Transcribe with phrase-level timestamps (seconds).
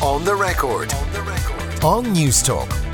[0.00, 0.92] On the record.
[1.82, 2.87] On Newstalk.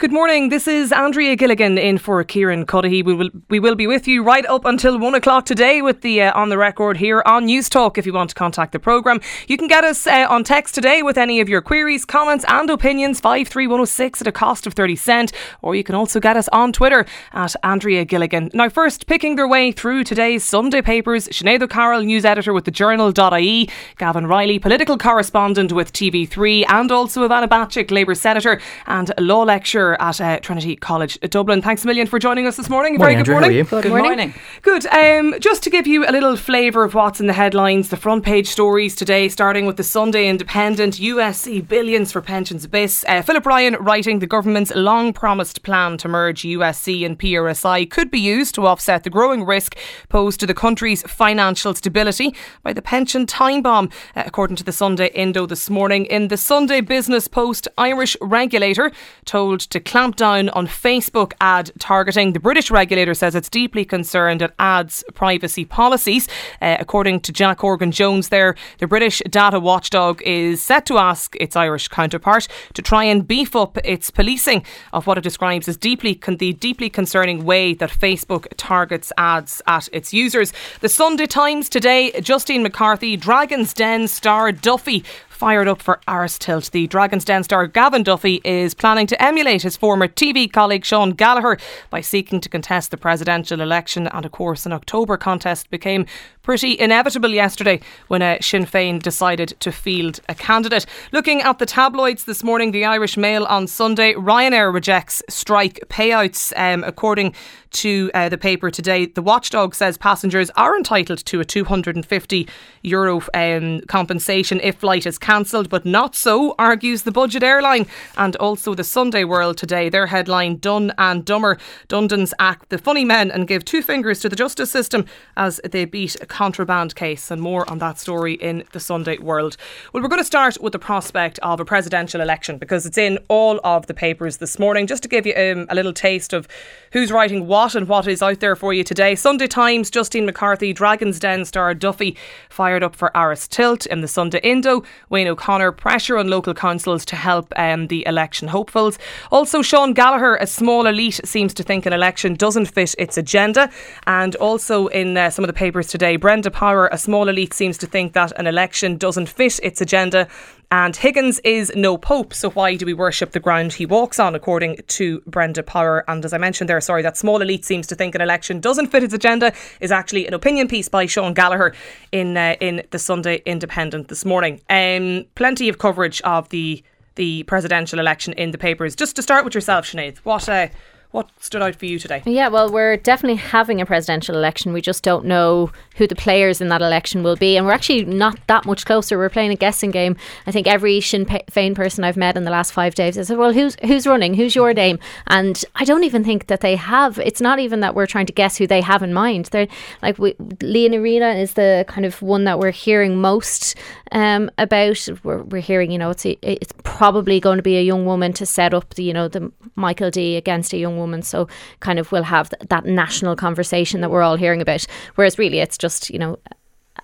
[0.00, 0.48] Good morning.
[0.48, 3.04] This is Andrea Gilligan in for Kieran Cuddihy.
[3.04, 6.22] We will we will be with you right up until one o'clock today with the
[6.22, 7.98] uh, on the record here on News Talk.
[7.98, 11.02] If you want to contact the program, you can get us uh, on text today
[11.02, 13.20] with any of your queries, comments, and opinions.
[13.20, 16.18] Five three one zero six at a cost of thirty cent, or you can also
[16.18, 17.04] get us on Twitter
[17.34, 18.50] at Andrea Gilligan.
[18.54, 22.70] Now, first picking their way through today's Sunday papers, Sinead O'Carroll, news editor with the
[22.70, 29.42] Journal.ie, Gavan Reilly, political correspondent with TV3, and also Ivana Bacik, Labour senator and law
[29.42, 31.62] lecturer at uh, Trinity College Dublin.
[31.62, 32.98] Thanks a million for joining us this morning.
[32.98, 33.64] morning Very good Andrew, morning.
[33.64, 34.08] Good, good morning.
[34.10, 34.34] morning.
[34.62, 34.86] Good.
[34.86, 38.24] Um, just to give you a little flavour of what's in the headlines, the front
[38.24, 43.04] page stories today, starting with the Sunday Independent, USC billions for pensions abyss.
[43.08, 48.10] Uh, Philip Ryan writing the government's long promised plan to merge USC and PRSI could
[48.10, 49.76] be used to offset the growing risk
[50.08, 54.72] posed to the country's financial stability by the pension time bomb, uh, according to the
[54.72, 56.06] Sunday Indo this morning.
[56.06, 58.92] In the Sunday Business Post, Irish regulator
[59.24, 62.32] told to clamp down on Facebook ad targeting.
[62.32, 66.28] The British regulator says it's deeply concerned at ads privacy policies.
[66.60, 71.36] Uh, according to Jack Horgan Jones, there, the British data watchdog is set to ask
[71.36, 75.76] its Irish counterpart to try and beef up its policing of what it describes as
[75.76, 80.52] deeply con- the deeply concerning way that Facebook targets ads at its users.
[80.80, 85.04] The Sunday Times today, Justine McCarthy, Dragon's Den star Duffy
[85.40, 85.98] fired up for
[86.38, 86.70] Tilt.
[86.70, 91.12] The Dragon's Den star Gavin Duffy is planning to emulate his former TV colleague Sean
[91.12, 91.56] Gallagher
[91.88, 94.06] by seeking to contest the presidential election.
[94.08, 96.04] And of course, an October contest became
[96.42, 100.84] pretty inevitable yesterday when uh, Sinn Féin decided to field a candidate.
[101.12, 106.52] Looking at the tabloids this morning, the Irish Mail on Sunday, Ryanair rejects strike payouts.
[106.56, 107.34] Um, according
[107.70, 112.48] to uh, the paper today, the watchdog says passengers are entitled to a 250
[112.82, 117.86] euro um, compensation if flight is cancelled, but not so, argues the budget airline.
[118.16, 121.56] And also the Sunday World today, their headline Dun and Dumber.
[121.86, 125.04] Dundon's act the funny men and give two fingers to the justice system
[125.36, 127.30] as they beat a contraband case.
[127.30, 129.56] And more on that story in the Sunday World.
[129.92, 133.20] Well, we're going to start with the prospect of a presidential election because it's in
[133.28, 134.88] all of the papers this morning.
[134.88, 136.48] Just to give you um, a little taste of
[136.92, 139.14] who's writing what and what is out there for you today.
[139.14, 142.16] Sunday Times, Justine McCarthy, Dragon's Den star Duffy
[142.48, 144.82] fired up for Áras Tilt in the Sunday Indo.
[145.08, 148.98] Wayne O'Connor, pressure on local councils to help um, the election hopefuls.
[149.30, 153.70] Also, Sean Gallagher, a small elite, seems to think an election doesn't fit its agenda.
[154.06, 157.78] And also in uh, some of the papers today, Brenda Power, a small elite, seems
[157.78, 160.28] to think that an election doesn't fit its agenda
[160.72, 164.36] and Higgins is no pope, so why do we worship the ground he walks on,
[164.36, 166.04] according to Brenda Power?
[166.08, 168.86] And as I mentioned there, sorry, that small elite seems to think an election doesn't
[168.86, 171.74] fit its agenda is actually an opinion piece by Sean Gallagher
[172.12, 174.60] in uh, in the Sunday Independent this morning.
[174.70, 176.84] Um, plenty of coverage of the
[177.16, 178.94] the presidential election in the papers.
[178.94, 180.68] Just to start with yourself, Sinead, what uh,
[181.12, 182.22] what stood out for you today?
[182.24, 184.72] Yeah, well, we're definitely having a presidential election.
[184.72, 187.56] We just don't know who the players in that election will be.
[187.56, 189.18] And we're actually not that much closer.
[189.18, 190.16] We're playing a guessing game.
[190.46, 193.38] I think every Sinn Féin person I've met in the last five days, I said,
[193.38, 194.34] well, who's, who's running?
[194.34, 195.00] Who's your name?
[195.26, 197.18] And I don't even think that they have.
[197.18, 199.46] It's not even that we're trying to guess who they have in mind.
[199.46, 199.68] They're
[200.02, 203.74] like, we, Ní Riada is the kind of one that we're hearing most
[204.12, 205.08] um, about.
[205.22, 208.32] We're, we're hearing, you know, it's, a, it's probably going to be a young woman
[208.34, 211.22] to set up the, you know, the Michael D against a young woman.
[211.22, 211.48] So
[211.80, 214.86] kind of we'll have th- that national conversation that we're all hearing about.
[215.14, 216.38] Whereas really it's just, you know,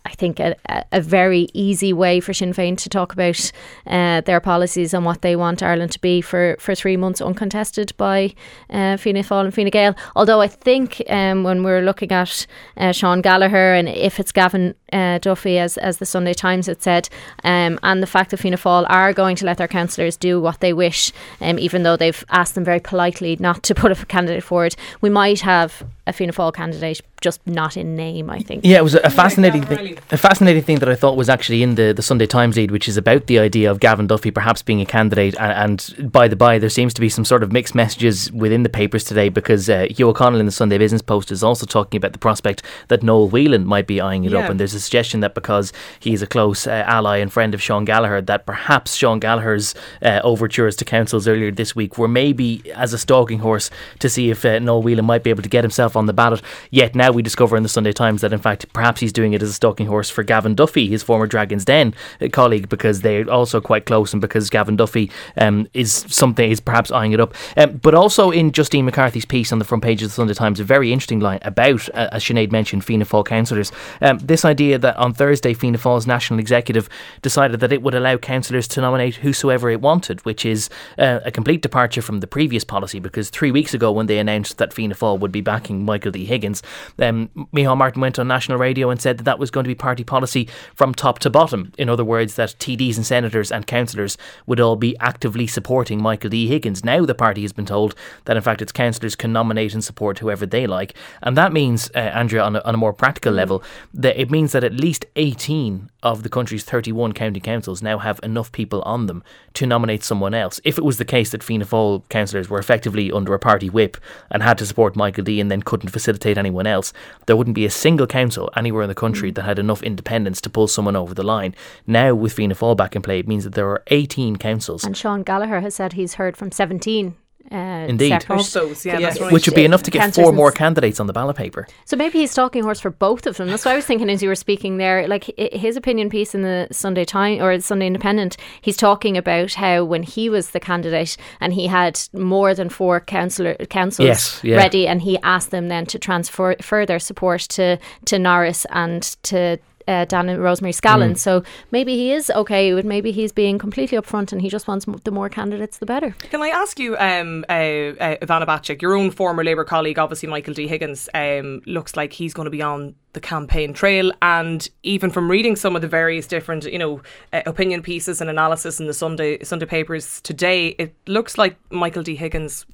[0.04, 0.54] I think, a,
[0.92, 3.52] a very easy way for Sinn Féin to talk about
[3.86, 7.96] uh, their policies and what they want Ireland to be for, for three months uncontested
[7.96, 8.34] by
[8.70, 9.96] uh, Fianna Fáil and Fine Gael.
[10.14, 12.46] Although I think um, when we're looking at
[12.76, 16.82] uh, Sean Gallagher and if it's Gavin uh, Duffy, as, as the Sunday Times had
[16.82, 17.08] said,
[17.44, 20.60] um, and the fact that Fianna Fáil are going to let their councillors do what
[20.60, 24.44] they wish, um, even though they've asked them very politely not to put a candidate
[24.44, 28.30] forward, we might have a Fianna Fáil candidate, just not in name.
[28.30, 28.64] I think.
[28.64, 29.98] Yeah, it was a, a fascinating thing.
[30.10, 32.88] A fascinating thing that I thought was actually in the, the Sunday Times lead, which
[32.88, 35.34] is about the idea of Gavin Duffy perhaps being a candidate.
[35.38, 38.62] And, and by the by, there seems to be some sort of mixed messages within
[38.62, 41.98] the papers today because uh, Hugh O'Connell in the Sunday Business Post is also talking
[41.98, 44.38] about the prospect that Noel Whelan might be eyeing it yeah.
[44.38, 47.62] up, and there's a suggestion that because he's a close uh, ally and friend of
[47.62, 52.62] Sean Gallagher, that perhaps Sean Gallagher's uh, overtures to councils earlier this week were maybe
[52.74, 55.64] as a stalking horse to see if uh, Noel Whelan might be able to get
[55.64, 56.42] himself on the ballot.
[56.70, 59.42] Yet now we discover in the Sunday Times that in fact perhaps he's doing it
[59.42, 63.28] as a stalking horse for Gavin Duffy, his former Dragons Den uh, colleague, because they're
[63.30, 67.34] also quite close and because Gavin Duffy um, is something is perhaps eyeing it up.
[67.56, 70.60] Um, but also in Justine McCarthy's piece on the front page of the Sunday Times,
[70.60, 73.72] a very interesting line about, uh, as Sinead mentioned, Fianna Fáil councillors.
[74.00, 76.88] Um, this idea that on Thursday Fianna Fáil's national executive
[77.22, 81.30] decided that it would allow councillors to nominate whosoever it wanted, which is uh, a
[81.30, 82.98] complete departure from the previous policy.
[82.98, 86.24] Because three weeks ago, when they announced that Fianna Fáil would be backing Michael D
[86.24, 86.62] Higgins,
[86.98, 89.74] um, Micheál Martin went on national radio and said that that was going to be
[89.74, 91.72] party policy from top to bottom.
[91.78, 96.30] In other words, that TDs and senators and councillors would all be actively supporting Michael
[96.30, 96.84] D Higgins.
[96.84, 97.94] Now the party has been told
[98.24, 101.90] that in fact its councillors can nominate and support whoever they like, and that means,
[101.94, 103.62] uh, Andrea, on a, on a more practical level,
[103.94, 108.20] that it means that at least 18 of the country's 31 county councils now have
[108.22, 109.24] enough people on them
[109.54, 110.60] to nominate someone else.
[110.62, 113.96] If it was the case that Fianna Fáil councillors were effectively under a party whip
[114.30, 116.92] and had to support Michael D and then couldn't facilitate anyone else,
[117.26, 120.50] there wouldn't be a single council anywhere in the country that had enough independence to
[120.50, 121.54] pull someone over the line.
[121.86, 124.84] Now, with Fianna Fáil back in play, it means that there are 18 councils.
[124.84, 127.16] And Sean Gallagher has said he's heard from 17
[127.52, 128.24] uh, Indeed.
[128.28, 129.32] Also, yeah, that's right.
[129.32, 131.66] Which would be enough to get four more candidates on the ballot paper.
[131.84, 133.48] So maybe he's stalking horse for both of them.
[133.48, 135.06] That's what I was thinking as you were speaking there.
[135.08, 139.84] Like his opinion piece in the Sunday Time or Sunday Independent, he's talking about how
[139.84, 144.56] when he was the candidate and he had more than four councillor councils yes, yeah.
[144.56, 149.58] ready, and he asked them then to transfer further support to to Norris and to
[149.88, 151.12] uh, Dana Rosemary Scallon.
[151.12, 151.18] Mm.
[151.18, 154.86] So maybe he is okay with maybe he's being completely upfront and he just wants
[155.04, 156.10] the more candidates, the better.
[156.30, 160.28] Can I ask you, um, uh, uh, Ivana Bacik, your own former Labour colleague, obviously
[160.28, 160.66] Michael D.
[160.66, 164.12] Higgins, um, looks like he's going to be on the campaign trail.
[164.22, 167.02] And even from reading some of the various different, you know,
[167.32, 172.02] uh, opinion pieces and analysis in the Sunday Sunday papers today, it looks like Michael
[172.02, 172.16] D.
[172.16, 172.66] Higgins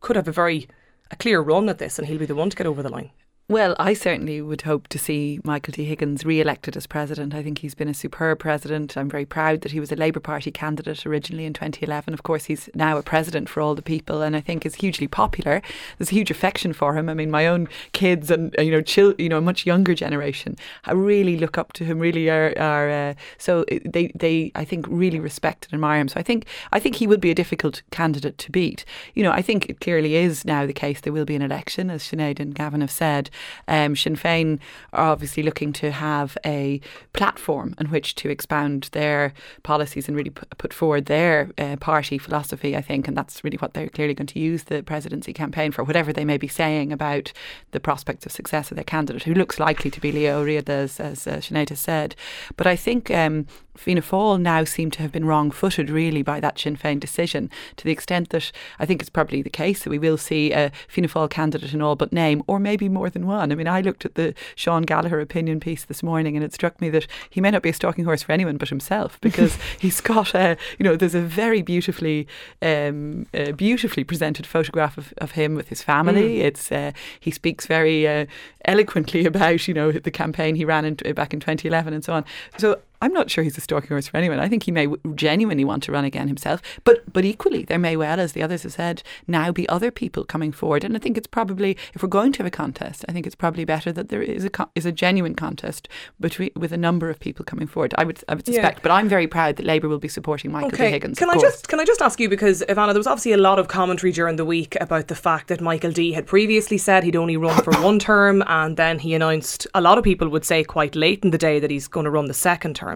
[0.00, 0.68] could have a very
[1.10, 3.10] a clear run at this, and he'll be the one to get over the line.
[3.50, 5.84] Well, I certainly would hope to see Michael D.
[5.84, 7.34] Higgins re elected as president.
[7.34, 8.96] I think he's been a superb president.
[8.96, 12.14] I'm very proud that he was a Labour Party candidate originally in 2011.
[12.14, 15.08] Of course, he's now a president for all the people and I think is hugely
[15.08, 15.62] popular.
[15.98, 17.08] There's a huge affection for him.
[17.08, 20.56] I mean, my own kids and, uh, you know, you know, a much younger generation,
[20.84, 24.86] I really look up to him, really are, are uh, so they, they, I think,
[24.88, 26.06] really respect and admire him.
[26.06, 28.84] So I think, I think he would be a difficult candidate to beat.
[29.14, 31.90] You know, I think it clearly is now the case there will be an election,
[31.90, 33.28] as Sinead and Gavan have said.
[33.68, 34.58] Um, Sinn Féin
[34.92, 36.80] are obviously looking to have a
[37.12, 39.32] platform in which to expound their
[39.62, 43.74] policies and really put forward their uh, party philosophy, I think, and that's really what
[43.74, 47.32] they're clearly going to use the presidency campaign for, whatever they may be saying about
[47.72, 50.68] the prospects of success of their candidate, who looks likely to be Liadh Ní Riada,
[50.68, 52.14] as, as uh, Sinead has said.
[52.56, 53.46] But I think um,
[53.80, 57.50] Fianna Fáil now seem to have been wrong footed really by that Sinn Féin decision
[57.76, 60.70] to the extent that I think it's probably the case that we will see a
[60.86, 63.50] Fianna Fáil candidate in all but name, or maybe more than one.
[63.50, 66.78] I mean, I looked at the Sean Gallagher opinion piece this morning and it struck
[66.78, 70.02] me that he may not be a stalking horse for anyone but himself because he's
[70.02, 72.28] got a, you know, there's a very beautifully,
[72.60, 76.36] um, uh, beautifully presented photograph of, of him with his family.
[76.40, 76.44] Mm.
[76.44, 78.26] It's uh, He speaks very uh,
[78.66, 82.26] eloquently about, you know, the campaign he ran in, back in 2011 and so on.
[82.58, 84.40] So I'm not sure he's a stalking horse for anyone.
[84.40, 86.60] I think he may genuinely want to run again himself.
[86.84, 90.24] But but equally, there may well, as the others have said, now be other people
[90.24, 90.84] coming forward.
[90.84, 93.34] And I think it's probably, if we're going to have a contest, I think it's
[93.34, 95.88] probably better that there is a is a genuine contest
[96.20, 97.94] between with a number of people coming forward.
[97.96, 98.78] I would I would suspect.
[98.78, 98.82] Yeah.
[98.82, 100.86] But I'm very proud that Labour will be supporting Michael okay.
[100.86, 100.92] D.
[100.92, 101.18] Higgins.
[101.18, 101.42] Can I course.
[101.42, 104.12] just can I just ask you because Ivana, there was obviously a lot of commentary
[104.12, 107.62] during the week about the fact that Michael D had previously said he'd only run
[107.62, 111.24] for one term, and then he announced a lot of people would say quite late
[111.24, 112.89] in the day that he's going to run the second term.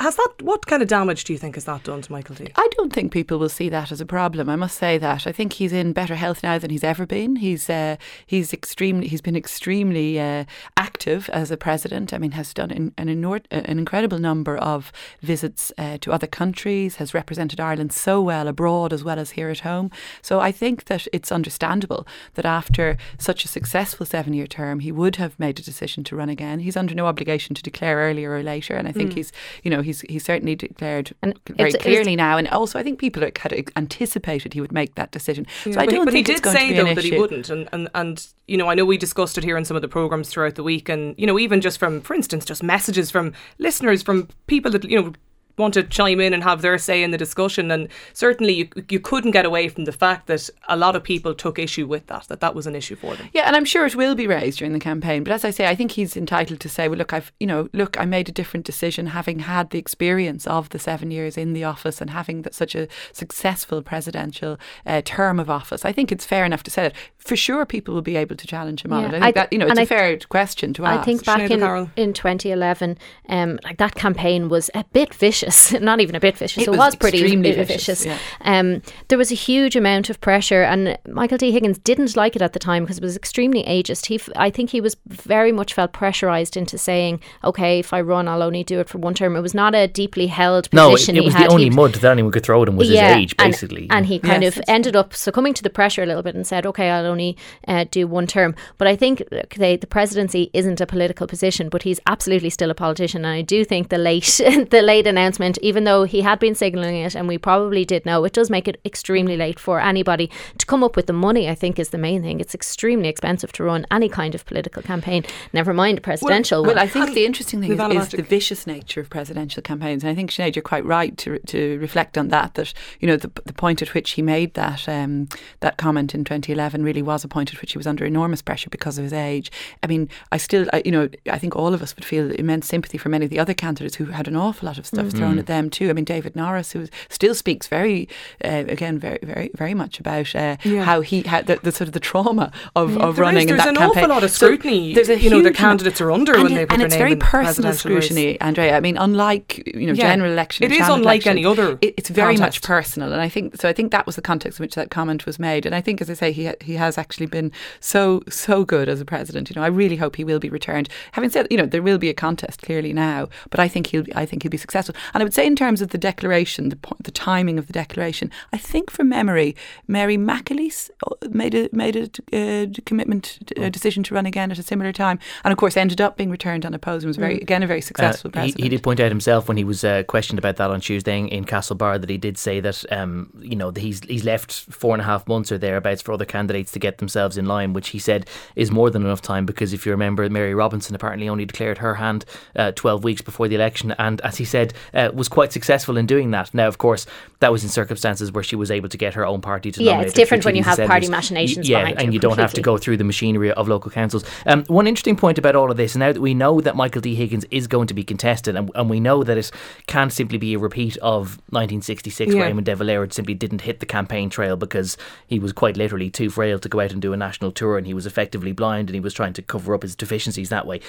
[0.00, 2.34] Has has that what kind of damage do you think has that done to Michael
[2.34, 2.48] D?
[2.56, 4.48] I don't think people will see that as a problem.
[4.48, 7.36] I must say that I think he's in better health now than he's ever been.
[7.36, 10.44] He's uh, he's extremely he's been extremely uh,
[10.76, 12.12] active as a president.
[12.12, 16.26] I mean, has done an an, inor- an incredible number of visits uh, to other
[16.26, 16.96] countries.
[16.96, 19.90] Has represented Ireland so well abroad as well as here at home.
[20.22, 25.16] So I think that it's understandable that after such a successful seven-year term, he would
[25.16, 26.60] have made a decision to run again.
[26.60, 29.14] He's under no obligation to declare earlier or later, and I think mm.
[29.14, 29.23] he's
[29.62, 33.22] you know he's he's certainly declared and very clearly now, and also I think people
[33.22, 35.46] had anticipated he would make that decision.
[35.64, 37.88] Yeah, so I don't but think he did say though that he wouldn't, and, and
[37.94, 40.54] and you know I know we discussed it here in some of the programs throughout
[40.54, 44.28] the week, and you know even just from, for instance, just messages from listeners from
[44.46, 45.12] people that you know
[45.56, 47.70] want to chime in and have their say in the discussion.
[47.70, 51.34] And certainly, you you couldn't get away from the fact that a lot of people
[51.34, 53.28] took issue with that, that that was an issue for them.
[53.32, 55.24] Yeah, and I'm sure it will be raised during the campaign.
[55.24, 57.68] But as I say, I think he's entitled to say, well, look, I've you know,
[57.72, 61.52] look, I made a different decision, having had the experience of the seven years in
[61.52, 65.84] the office and having such a successful presidential uh, term of office.
[65.84, 66.94] I think it's fair enough to say that
[67.24, 69.06] for sure people will be able to challenge him on it.
[69.06, 71.00] I think I th- that you know it's a I fair question to ask.
[71.00, 71.62] I think back in,
[71.96, 72.98] in 2011,
[73.30, 75.72] um, like that campaign was a bit vicious.
[75.80, 76.64] Not even a bit vicious.
[76.64, 77.68] It, it was, was pretty vicious.
[77.68, 78.06] vicious.
[78.06, 78.18] Yeah.
[78.42, 81.50] Um, there was a huge amount of pressure, and Michael D.
[81.50, 84.06] Higgins didn't like it at the time because it was extremely ageist.
[84.06, 88.02] He, f- I think, he was very much felt pressurized into saying, "Okay, if I
[88.02, 91.14] run, I'll only do it for one term." It was not a deeply held position.
[91.14, 93.14] No, it, it was the only mud that anyone could throw at him was yeah,
[93.14, 93.84] his age, basically.
[93.84, 96.34] And, and he kind yes, of ended up succumbing to the pressure a little bit
[96.34, 97.36] and said, "Okay, I'll only
[97.68, 99.22] uh, do one term." But I think
[99.56, 103.24] they, the presidency isn't a political position, but he's absolutely still a politician.
[103.24, 104.24] And I do think the late
[104.70, 108.24] the late announcement, even though he had been signalling it, and we probably did know,
[108.24, 111.48] it does make it extremely late for anybody to come up with the money.
[111.48, 112.40] I think is the main thing.
[112.40, 115.24] It's extremely expensive to run any kind of political campaign.
[115.52, 116.74] Never mind a presidential well.
[116.74, 120.02] Well, I think the interesting thing is, is, the vicious nature of presidential campaigns.
[120.02, 122.54] And I think Sinead, you're quite right to to reflect on that.
[122.54, 125.28] That you know the, the point at which he made that um,
[125.60, 129.04] that comment in 2011 really was appointed, which he was under enormous pressure because of
[129.04, 129.50] his age.
[129.82, 132.66] I mean, I still, I, you know, I think all of us would feel immense
[132.66, 135.18] sympathy for many of the other candidates who had an awful lot of stuff mm-hmm.
[135.18, 135.90] thrown at them too.
[135.90, 138.08] I mean, David Norris, who still speaks very,
[138.44, 140.84] uh, again, very, very, very much about uh, yeah.
[140.84, 143.64] how he had the, the, sort of the trauma of, of running is, in that
[143.64, 143.82] campaign.
[143.82, 144.94] There's an awful lot of scrutiny.
[144.94, 147.16] So there's a you know the candidates are under when they put and it's very
[147.16, 148.38] personal scrutiny, race.
[148.40, 148.76] Andrea.
[148.76, 150.10] I mean, unlike you know yeah.
[150.10, 151.78] general election, it is unlike election, any other.
[151.80, 152.62] It, it's very context.
[152.62, 153.68] much personal, and I think so.
[153.68, 156.00] I think that was the context in which that comment was made, and I think,
[156.00, 159.50] as I say, he he has actually been so so good as a president.
[159.50, 160.88] You know, I really hope he will be returned.
[161.12, 164.04] Having said, you know, there will be a contest clearly now, but I think he'll
[164.14, 164.94] I think he'll be successful.
[165.12, 168.30] And I would say in terms of the declaration, the the timing of the declaration,
[168.52, 174.02] I think from memory, Mary McAleese uh, made a made a uh, commitment a decision
[174.04, 177.04] to run again at a similar time, and of course ended up being returned unopposed
[177.04, 177.42] and was very mm.
[177.42, 178.58] again a very successful uh, president.
[178.58, 181.18] He, he, did point out himself when he was uh, questioned about that on Tuesday
[181.18, 184.94] in, in Castlebar that he did say that um, you know he's he's left four
[184.94, 187.88] and a half months or thereabouts for other candidates to get themselves in line, which
[187.88, 188.26] he said
[188.56, 191.94] is more than enough time because if you remember, Mary Robinson apparently only declared her
[191.94, 192.24] hand
[192.56, 196.06] uh, 12 weeks before the election, and as he said, uh, was quite successful in
[196.06, 196.52] doing that.
[196.52, 197.06] Now, of course,
[197.40, 200.00] that was in circumstances where she was able to get her own party to yeah,
[200.00, 201.68] it's different when you have party machinations.
[201.68, 204.24] Yeah, and you, don't have to go through the machinery of local councils.
[204.46, 207.14] Um, one interesting point about all of this, now that we know that Michael D.
[207.14, 209.50] Higgins is going to be contested, and, and we know that it
[209.86, 212.40] can't simply be a repeat of 1966, yeah.
[212.40, 216.10] where Eamon De Valera simply didn't hit the campaign trail because he was quite literally
[216.10, 218.88] too frail to go out and do a national tour, and he was effectively blind,
[218.88, 220.80] and he was trying to cover up his deficiencies that way.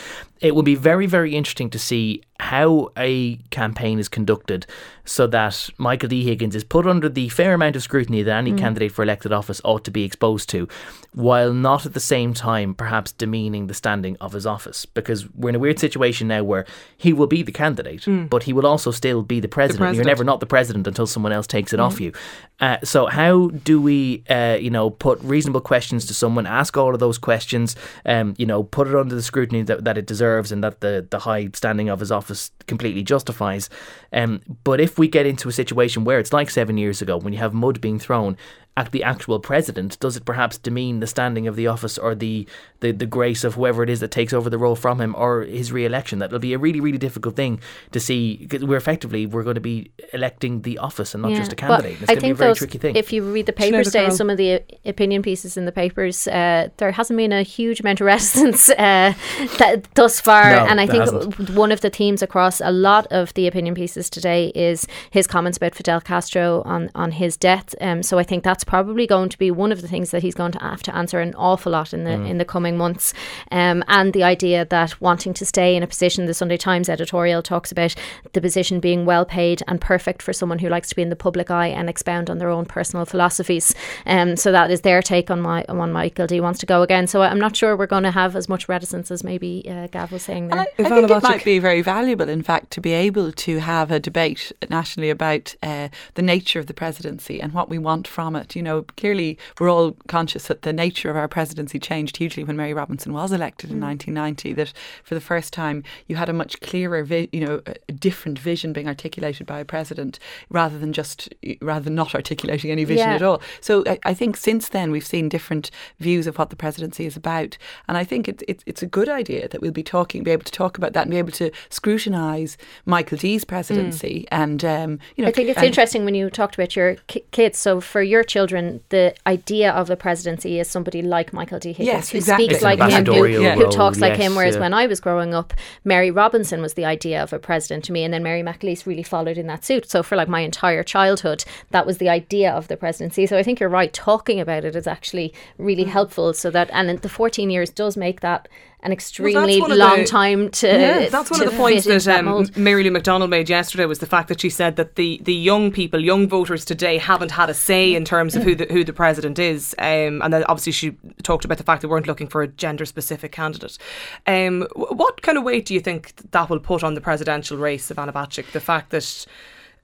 [0.42, 4.66] It will be very, very interesting to see how a campaign is conducted
[5.06, 6.24] so that Michael D.
[6.24, 8.58] Higgins is put under the fair amount of scrutiny that any mm.
[8.58, 10.68] candidate for elected office ought to be exposed to,
[11.14, 14.86] while not at the same time perhaps demeaning the standing of his office.
[14.86, 16.66] Because we're in a weird situation now where
[16.98, 18.30] he will be the candidate, mm.
[18.30, 19.80] but he will also still be the president.
[19.80, 20.06] the president.
[20.06, 21.84] You're never not the president until someone else takes it mm.
[21.84, 22.12] off you.
[22.60, 26.94] Uh, so how do we, uh, you know, put reasonable questions to someone, ask all
[26.94, 30.54] of those questions, um, you know, put it under the scrutiny that, that it deserves
[30.54, 33.70] and that the, the high standing of his office completely justifies.
[34.14, 37.34] Um, but if we get into a situation where it's like seven years ago when
[37.34, 38.38] you have mud being thrown
[38.78, 42.46] at the actual president, does it perhaps demean the standing of the office or the,
[42.82, 45.44] the, the grace of whoever it is that takes over the role from him or
[45.44, 46.20] his re-election?
[46.20, 47.62] That'll be a really, really difficult thing
[47.94, 51.38] to see because we're effectively we're going to be electing the office and not yeah.
[51.38, 52.02] just a candidate.
[52.02, 54.36] It's going to be I think those, If you read the papers today, some of
[54.38, 58.70] the opinion pieces in the papers, uh, there hasn't been a huge amount of reticence
[58.72, 59.14] uh,
[59.58, 61.52] that, thus far, no, and I think hasn't.
[61.52, 65.58] one of the themes across a lot of the opinion pieces today is his comments
[65.58, 67.74] about Fidel Castro on on his death.
[67.80, 70.36] Um, so I think that's probably going to be one of the things that he's
[70.36, 72.30] going to have to answer an awful lot in the mm.
[72.30, 73.14] in the coming months.
[73.52, 77.42] Um, and the idea that wanting to stay in a position, the Sunday Times editorial
[77.42, 77.96] talks about
[78.34, 81.16] the position being well paid and perfect for someone who likes to be in the
[81.16, 83.74] public eye and expound on their own personal philosophies.
[84.06, 87.08] Um, so that is their take on my on Michael D wants to go again.
[87.08, 90.12] So I'm not sure we're going to have as much reticence as maybe uh, Gav
[90.12, 90.60] was saying there.
[90.60, 93.92] I, I think it might be very valuable, in fact, to be able to have
[93.92, 98.36] a debate nationally about uh, the nature of the presidency and what we want from
[98.36, 98.55] it.
[98.56, 102.58] You know, clearly we're all conscious that the nature of our presidency changed hugely when
[102.58, 104.54] Mary Robinson was elected in 1990.
[104.54, 104.56] Mm.
[104.56, 108.40] That for the first time you had a much clearer, vi- you know, a different
[108.40, 110.20] vision being articulated by a president
[110.50, 113.16] rather than just rather than not articulating any vision yeah.
[113.16, 113.42] at all.
[113.62, 117.18] So I, I, think since then we've seen different views of what the presidency is
[117.18, 117.58] about,
[117.88, 120.44] and I think it's it, it's a good idea that we'll be talking, be able
[120.44, 124.22] to talk about that, and be able to scrutinise Michael D's presidency.
[124.22, 124.28] Mm.
[124.32, 126.96] And um, you know, I think it's interesting when you talked about your
[127.32, 127.58] kids.
[127.58, 131.70] So for your children, the idea of a presidency is somebody like Michael D.
[131.70, 132.48] Higgins, yes, who exactly.
[132.48, 133.56] speaks like him, who, yeah.
[133.56, 134.36] who talks like him.
[134.36, 134.62] Whereas yeah.
[134.62, 138.04] when I was growing up, Mary Robinson was the idea of a president to me,
[138.04, 139.90] and then Mary McAleese really followed in that suit.
[139.90, 143.28] So for like my entire childhood, that was the idea of the presidency.
[143.28, 143.94] So I think you're right.
[143.94, 145.94] Talking about it is actually really, really mm.
[145.94, 146.34] helpful.
[146.34, 148.48] So that, and the 14 years does make that
[148.86, 150.68] an extremely well, long the, time to.
[150.68, 153.98] Yeah, that's one of the points that, that um, Mary Lou McDonald made yesterday was
[153.98, 157.50] the fact that she said that the, the young people, young voters today, haven't had
[157.50, 160.72] a say in terms of who the who the president is, um, and then obviously
[160.72, 163.80] she talked about the fact they weren't looking for a gender specific candidate.
[164.28, 167.90] Um, what kind of weight do you think that will put on the presidential race
[167.90, 168.52] Ivana Bacik?
[168.52, 169.26] The fact that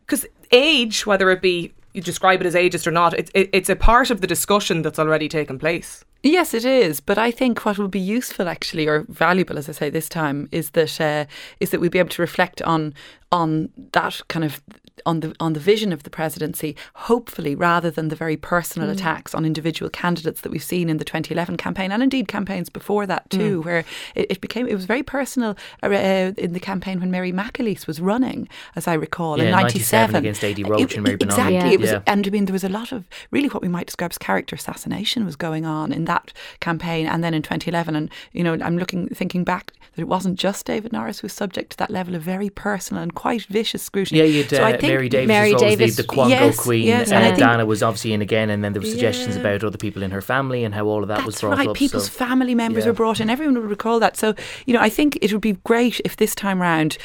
[0.05, 3.69] because age, whether it be you describe it as ageist or not, it, it, it's
[3.69, 6.03] a part of the discussion that's already taken place.
[6.23, 6.99] Yes, it is.
[6.99, 10.47] But I think what will be useful, actually, or valuable, as I say this time,
[10.51, 11.25] is that uh,
[11.59, 12.93] is that we'd be able to reflect on
[13.31, 14.61] on that kind of
[15.05, 18.93] on the on the vision of the presidency, hopefully, rather than the very personal mm.
[18.93, 23.05] attacks on individual candidates that we've seen in the 2011 campaign and indeed campaigns before
[23.05, 23.65] that too, mm.
[23.65, 27.87] where it, it, became it was very personal uh, in the campaign when Mary McAleese
[27.87, 31.55] was running, as I recall, yeah, in '97 against Adi Roche it, and Mary Exactly,
[31.55, 31.67] yeah.
[31.67, 32.01] it was, yeah.
[32.07, 34.55] and I mean there was a lot of really what we might describe as character
[34.55, 38.77] assassination was going on in that campaign, and then in 2011, and you know I'm
[38.77, 42.15] looking thinking back that it wasn't just David Norris who was subject to that level
[42.15, 44.19] of very personal and quite vicious scrutiny.
[44.19, 46.59] Yeah, you'd, so uh, I think Mary Davis Mary was Davis, the, the Quango yes,
[46.59, 49.41] Queen, yes, and, and Dana was obviously in again, and then there were suggestions yeah.
[49.41, 51.67] about other people in her family and how all of that That's was brought right.
[51.67, 51.75] up.
[51.75, 52.11] People's so.
[52.11, 52.91] family members yeah.
[52.91, 53.29] were brought in.
[53.29, 54.17] Everyone would recall that.
[54.17, 54.33] So
[54.65, 56.97] you know, I think it would be great if this time round,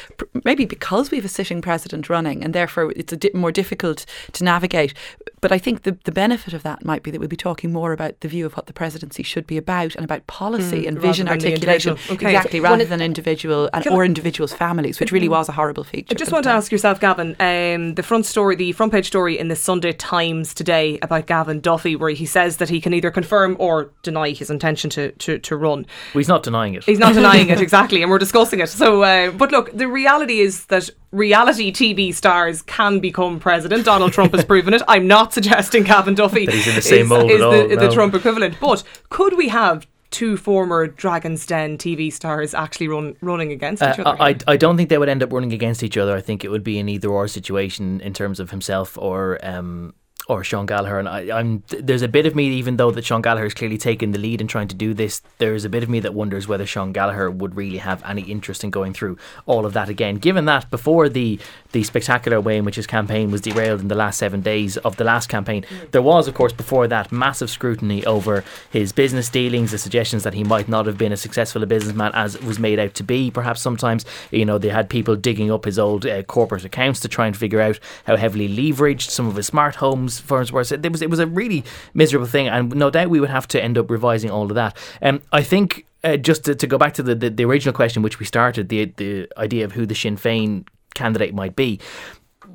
[0.43, 4.05] maybe because we have a sitting president running, and therefore it's a di- more difficult
[4.33, 4.93] to navigate.
[5.39, 7.91] But I think the the benefit of that might be that we'll be talking more
[7.91, 10.99] about the view of what the presidency should be about and about policy mm, and
[10.99, 11.97] vision articulation.
[12.09, 12.27] Okay.
[12.27, 16.07] Exactly, rather than individual and, or individuals' families, which really was a horrible feature.
[16.11, 19.37] I just want to ask yourself, Gavan, um, the front story, the front page story
[19.37, 23.11] in the Sunday Times today about Gavin Duffy, where he says that he can either
[23.11, 25.85] confirm or deny his intention to, to, to run.
[26.13, 26.83] Well, he's not denying it.
[26.83, 28.69] He's not denying it, exactly, and we're discussing it.
[28.69, 33.85] So, uh, but look, the reality is that reality TV stars can become president.
[33.85, 34.81] Donald Trump has proven it.
[34.87, 37.75] I'm not suggesting Gavin Duffy that he's in the same is, mold is all, the,
[37.75, 37.87] no.
[37.87, 38.57] the Trump equivalent.
[38.59, 43.99] But could we have two former Dragon's Den TV stars actually run running against each
[43.99, 44.21] uh, other?
[44.21, 46.15] I, I don't think they would end up running against each other.
[46.15, 49.93] I think it would be an either or situation in terms of himself or um,
[50.27, 50.99] or Sean Gallagher.
[50.99, 53.77] And I, am there's a bit of me, even though that Sean Gallagher is clearly
[53.77, 56.47] taken the lead in trying to do this, there's a bit of me that wonders
[56.47, 60.15] whether Sean Gallagher would really have any interest in going through all of that again.
[60.15, 61.39] Given that before the
[61.71, 64.97] the spectacular way in which his campaign was derailed in the last seven days of
[64.97, 69.71] the last campaign, there was, of course, before that massive scrutiny over his business dealings,
[69.71, 72.79] the suggestions that he might not have been as successful a businessman as was made
[72.79, 73.31] out to be.
[73.31, 77.07] Perhaps sometimes, you know, they had people digging up his old uh, corporate accounts to
[77.07, 80.63] try and figure out how heavily leveraged some of his smart homes firms were.
[80.63, 83.47] So it was it was a really miserable thing, and no doubt we would have
[83.49, 84.77] to end up revising all of that.
[85.01, 88.03] Um, I think uh, just to, to, go back to the, the, the, original question
[88.03, 91.79] which we started, the the idea of who the Sinn Féin candidate might be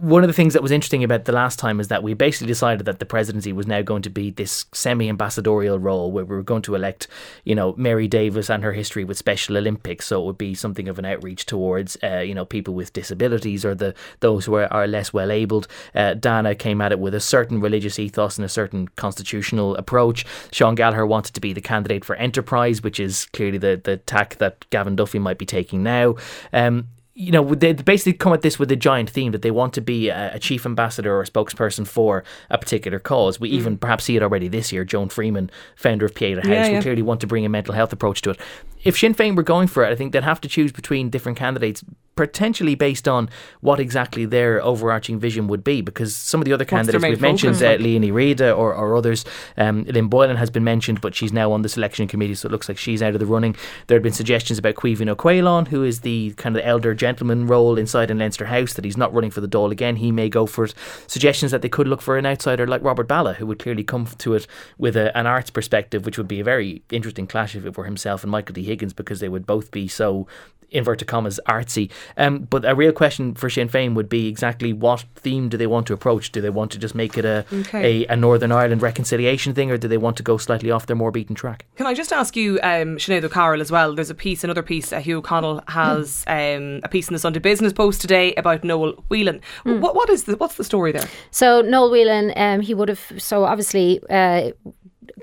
[0.00, 2.46] one of the things that was interesting about the last time is that we basically
[2.46, 6.42] decided that the presidency was now going to be this semi-ambassadorial role where we were
[6.42, 7.09] going to elect,
[7.44, 10.07] you know, Mary Davis and her history with Special Olympics.
[10.07, 13.64] So it would be something of an outreach towards, uh, you know, people with disabilities
[13.64, 15.68] or the those who are, are less well abled.
[15.94, 20.24] Uh, Dana came at it with a certain religious ethos and a certain constitutional approach.
[20.52, 24.37] Sean Gallagher wanted to be the candidate for enterprise, which is clearly the the tack
[24.37, 26.16] that Gavin Duffy might be taking now.
[26.52, 29.75] Um, you know, they basically come at this with a giant theme that they want
[29.75, 33.38] to be a, a chief ambassador or a spokesperson for a particular cause.
[33.38, 33.55] We mm.
[33.55, 34.85] even perhaps see it already this year.
[34.85, 36.83] Joan Freeman, founder of Pieta House, yeah, yeah.
[36.83, 38.40] clearly want to bring a mental health approach to it.
[38.85, 41.38] If Sinn Féin were going for it, I think they'd have to choose between different
[41.38, 43.29] candidates potentially based on
[43.61, 45.81] what exactly their overarching vision would be.
[45.81, 49.25] Because some of the other candidates we've mentioned, uh, Liadh Ní Riada or, or others,
[49.57, 52.53] um, Lynn Boylan has been mentioned, but she's now on the selection committee, so it
[52.53, 53.57] looks like she's out of the running.
[53.87, 57.79] There had been suggestions about Ó Caoláin, who is the kind of elder gentleman role
[57.79, 59.97] inside in Leinster House, that he's not running for the Dáil again.
[59.97, 60.75] He may go for it.
[61.07, 64.07] Suggestions that they could look for an outsider like Robert Ballagh, who would clearly come
[64.18, 67.64] to it with a, an arts perspective, which would be a very interesting clash if
[67.64, 68.71] it were himself and Michael D.
[68.72, 70.26] Higgins, because they would both be so
[70.72, 71.90] inverted commas artsy.
[72.16, 75.66] Um, but a real question for Sinn Féin would be exactly what theme do they
[75.66, 76.32] want to approach?
[76.32, 78.04] Do they want to just make it a okay.
[78.04, 80.96] a, a, Northern Ireland reconciliation thing, or do they want to go slightly off their
[80.96, 81.66] more beaten track?
[81.76, 83.94] Can I just ask you, um, Sinead O'Carroll, as well?
[83.94, 84.92] There's a piece, another piece.
[84.92, 86.76] Uh, Hugh O'Connell has mm.
[86.76, 89.40] um, a piece in the Sunday Business Post today about Noel Whelan.
[89.64, 89.80] Mm.
[89.80, 91.08] What what is the what's the story there?
[91.30, 94.00] So Noel Whelan, um, he would have so obviously.
[94.08, 94.52] Uh,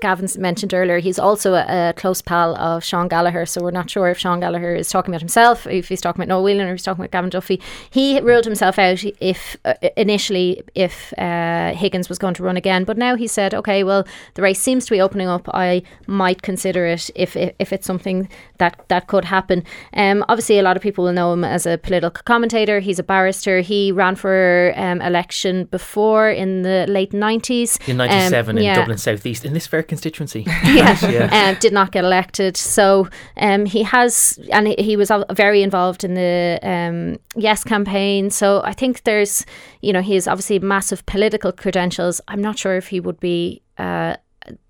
[0.00, 3.46] Gavan mentioned earlier, he's also a, a, close pal of Sean Gallagher.
[3.46, 6.28] So we're not sure if Sean Gallagher is talking about himself, if he's talking about
[6.28, 7.60] Noel Whelan, or if he's talking about Gavin Duffy.
[7.90, 12.84] He ruled himself out if uh, initially if uh, Higgins was going to run again,
[12.84, 15.48] but now he said, okay, well the race seems to be opening up.
[15.54, 19.64] I might consider it if if, if it's something that that could happen.
[19.94, 22.80] Um, obviously, a lot of people will know him as a political commentator.
[22.80, 23.60] He's a barrister.
[23.60, 28.64] He ran for um, election before in the late nineties in ninety seven um, in
[28.64, 28.74] yeah.
[28.74, 29.44] Dublin Southeast.
[29.44, 30.44] In this fair constituency.
[30.64, 31.48] yeah, yeah.
[31.50, 32.56] Um, did not get elected.
[32.56, 38.30] So um, he has, and he was very involved in the um, Yes campaign.
[38.30, 39.44] So I think there's,
[39.82, 42.22] you know, he has obviously massive political credentials.
[42.28, 43.62] I'm not sure if he would be.
[43.76, 44.16] Uh,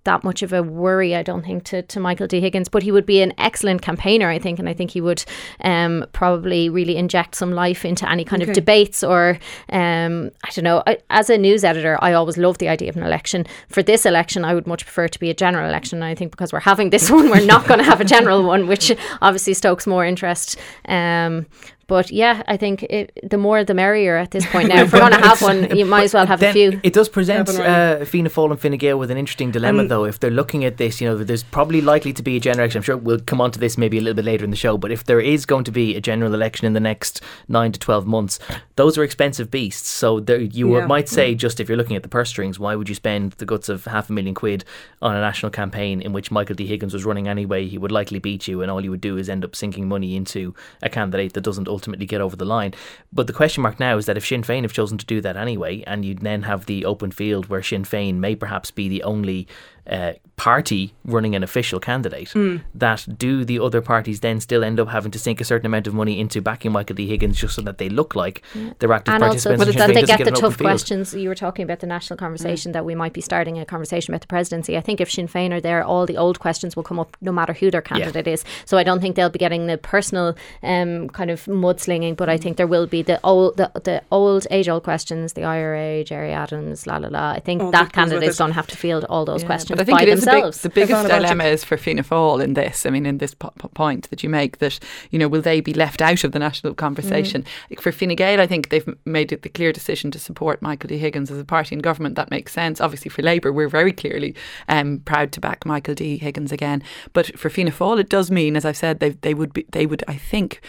[0.04, 2.40] that much of a worry, I don't think, to, to Michael D.
[2.40, 5.24] Higgins, but he would be an excellent campaigner, I think, and I think he would
[5.62, 8.50] um, probably really inject some life into any kind okay.
[8.50, 9.38] of debates or,
[9.70, 10.82] um, I don't know.
[10.86, 13.46] I, as a news editor, I always love the idea of an election.
[13.68, 15.98] For this election, I would much prefer to be a general election.
[15.98, 18.42] And I think because we're having this one, we're not going to have a general
[18.42, 20.56] one, which obviously stokes more interest.
[20.86, 21.46] Um,
[21.90, 24.82] but yeah, I think it, the more the merrier at this point now.
[24.82, 26.78] if we're going to have one, you might as well have a few.
[26.84, 29.99] It does present uh, Fianna Fáil and Fine Gael with an interesting dilemma, um, though.
[30.04, 32.78] If they're looking at this, you know, there's probably likely to be a general election.
[32.78, 34.78] I'm sure we'll come on to this maybe a little bit later in the show.
[34.78, 37.80] But if there is going to be a general election in the next nine to
[37.80, 38.38] twelve months,
[38.76, 39.88] those are expensive beasts.
[39.88, 40.86] So there, you yeah.
[40.86, 41.14] might mm.
[41.14, 43.68] say, just if you're looking at the purse strings, why would you spend the guts
[43.68, 44.64] of half a million quid
[45.02, 46.66] on a national campaign in which Michael D.
[46.66, 47.66] Higgins was running anyway?
[47.66, 50.14] He would likely beat you, and all you would do is end up sinking money
[50.14, 52.74] into a candidate that doesn't ultimately get over the line line.
[53.12, 55.36] But the question mark now is that if Sinn Féin have chosen to do that
[55.36, 59.02] anyway, and you then have the open field where Sinn Féin may perhaps be the
[59.02, 59.48] only
[59.90, 62.62] uh, party running an official candidate, mm.
[62.74, 65.86] that do the other parties then still end up having to sink a certain amount
[65.86, 67.06] of money into backing Michael D.
[67.06, 68.72] Higgins just so that they look like yeah.
[68.78, 69.60] they're active and participants?
[69.60, 71.12] Also, but then they get, get the tough questions.
[71.12, 72.74] You were talking about the national conversation mm.
[72.74, 74.76] that we might be starting a conversation about the presidency.
[74.76, 77.32] I think if Sinn Féin are there, all the old questions will come up no
[77.32, 78.32] matter who their candidate yeah.
[78.32, 78.44] is.
[78.64, 82.38] So I don't think they'll be getting the personal um, kind of mudslinging, but I
[82.38, 86.32] think there will be the old, the, the old age old questions, the IRA, Gerry
[86.32, 87.32] Adams, la la la.
[87.32, 89.79] I think oh, that candidate is going to have to field all those yeah, questions
[89.80, 92.86] but I think by themselves the biggest dilemma is for Fianna Fáil in this.
[92.86, 94.78] I mean, in this po- point that you make that
[95.10, 97.44] you know will they be left out of the national conversation?
[97.70, 97.80] Mm.
[97.80, 100.98] For Fine Gael, I think they've made it the clear decision to support Michael D
[100.98, 102.16] Higgins as a party in government.
[102.16, 102.80] That makes sense.
[102.80, 104.34] Obviously, for Labour, we're very clearly
[104.68, 106.82] um, proud to back Michael D Higgins again.
[107.12, 109.86] But for Fianna Fáil, it does mean, as I've said, they they would be they
[109.86, 110.60] would I think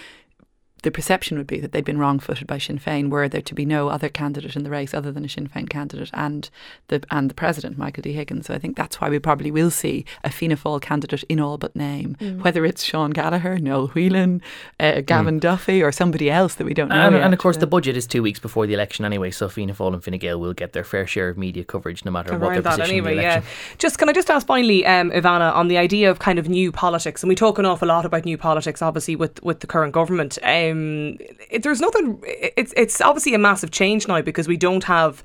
[0.84, 3.54] the perception would be that they'd been wrong footed by Sinn Féin were there to
[3.54, 6.50] be no other candidate in the race other than a Sinn Féin candidate and
[6.88, 8.14] the and the president, Michael D.
[8.14, 8.48] Higgins.
[8.48, 11.58] So I think that's why we probably will see a Fianna Fáil candidate in all
[11.58, 12.44] but name, mm.
[12.44, 14.42] whether it's Sean Gallagher, Noel Whelan,
[14.80, 15.42] uh, Gavin mm.
[15.42, 16.96] Duffy, or somebody else that we don't know.
[16.96, 19.50] And, yet, and of course, the budget is two weeks before the election anyway, so
[19.50, 22.38] Fianna Fáil and Fine Gael will get their fair share of media coverage no matter
[22.38, 23.44] what their position anyway, in the election.
[23.44, 23.78] Yeah.
[23.78, 26.72] Just can I just ask finally, um, Ivana, on the idea of kind of new
[26.72, 29.94] politics, and we talk an awful lot about new politics, obviously with with the current
[29.94, 30.40] government.
[30.42, 31.18] Um, Um,
[31.50, 32.22] it, there's nothing.
[32.26, 35.24] It's it's obviously a massive change now because we don't have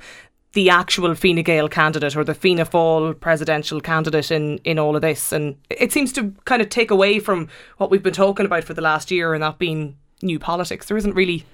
[0.56, 5.02] the actual Fine Gael candidate or the Fianna Fáil presidential candidate in, in all of
[5.02, 5.30] this.
[5.30, 8.72] And it seems to kind of take away from what we've been talking about for
[8.72, 10.86] the last year and that being new politics.
[10.86, 11.44] There isn't really.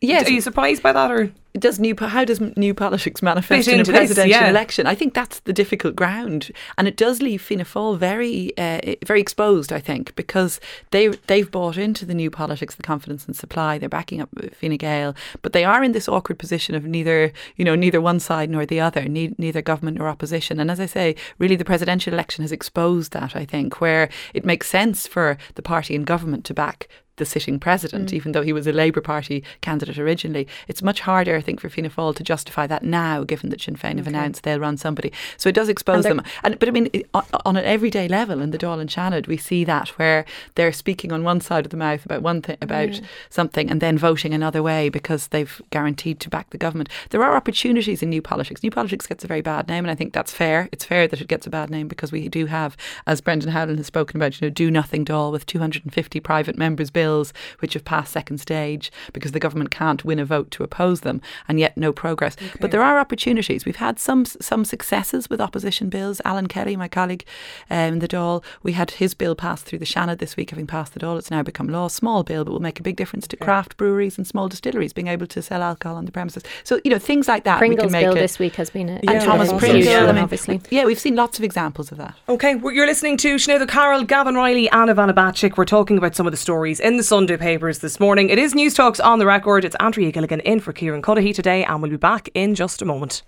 [0.00, 0.26] Yes.
[0.26, 1.30] Are you surprised by that or?
[1.58, 4.48] Does new how does new politics manifest in a presidential yeah.
[4.48, 4.86] election?
[4.86, 9.20] I think that's the difficult ground, and it does leave Fianna Fáil very uh, very
[9.20, 9.72] exposed.
[9.72, 10.60] I think because
[10.90, 13.76] they they've bought into the new politics, the confidence and supply.
[13.76, 17.64] They're backing up Fine Gael, but they are in this awkward position of neither you
[17.64, 20.58] know neither one side nor the other, ne- neither government nor opposition.
[20.58, 23.36] And as I say, really the presidential election has exposed that.
[23.36, 27.58] I think where it makes sense for the party in government to back the sitting
[27.58, 28.14] president, mm.
[28.14, 30.48] even though he was a Labour Party candidate originally.
[30.68, 33.98] It's much harder, think, for Fianna Fáil to justify that now, given that Sinn Féin
[33.98, 35.12] have announced they'll run somebody.
[35.36, 36.22] So it does expose them.
[36.42, 39.64] And, but I mean, on an everyday level in the Dáil and Seanad, we see
[39.64, 40.24] that where
[40.54, 43.04] they're speaking on one side of the mouth about one thing, about mm.
[43.28, 46.88] something, and then voting another way because they've guaranteed to back the government.
[47.10, 48.62] There are opportunities in new politics.
[48.62, 50.68] New politics gets a very bad name, and I think that's fair.
[50.72, 52.76] It's fair that it gets a bad name because we do have,
[53.06, 56.90] as Brendan Howlin has spoken about, you know, do nothing Dáil with 250 private members'
[56.90, 61.00] bills which have passed second stage because the government can't win a vote to oppose
[61.00, 62.36] them, and yet no progress.
[62.36, 62.58] Okay.
[62.60, 63.64] But there are opportunities.
[63.64, 66.20] We've had some some successes with opposition bills.
[66.24, 67.24] Alan Kelly, my colleague
[67.70, 70.66] um, in the Dáil, we had his bill passed through the Seanad this week, having
[70.66, 71.18] passed the Dáil.
[71.18, 71.88] It's now become law.
[71.88, 73.44] Small bill, but will make a big difference to okay.
[73.44, 76.42] craft breweries and small distilleries being able to sell alcohol on the premises.
[76.64, 77.58] So you know things like that.
[77.58, 78.20] Pringles we can make bill it.
[78.20, 80.04] this week has been a, and Thomas Pringle, yeah.
[80.04, 80.60] I mean, obviously.
[80.70, 82.14] Yeah, we've seen lots of examples of that.
[82.28, 85.56] Okay, well, you're listening to Sinead Carroll, Gavan Reilly, Anna Ivana Bacik.
[85.56, 88.30] We're talking about some of the stories in the Sunday papers this morning.
[88.30, 89.64] It is News Talks on the record.
[89.64, 92.84] It's Andrea Gilligan in for Kieran Cuddihy today, and we'll be back in just a
[92.84, 93.22] moment.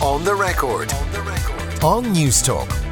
[0.00, 0.92] On the record.
[0.92, 1.84] On, the record.
[1.84, 2.89] on Newstalk.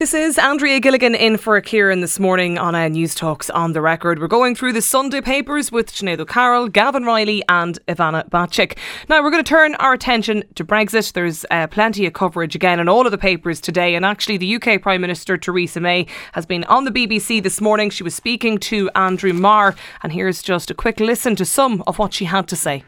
[0.00, 4.18] This is Andrea Gilligan in for Kieran this morning on our Newstalk's on the record.
[4.18, 8.78] We're going through the Sunday papers with Sinead O'Carroll, Gavan Reilly, and Ivana Bacik.
[9.10, 11.12] Now we're going to turn our attention to Brexit.
[11.12, 14.56] There's uh, plenty of coverage again in all of the papers today, and actually the
[14.56, 17.90] UK Prime Minister Theresa May has been on the BBC this morning.
[17.90, 21.98] She was speaking to Andrew Marr, and here's just a quick listen to some of
[21.98, 22.84] what she had to say.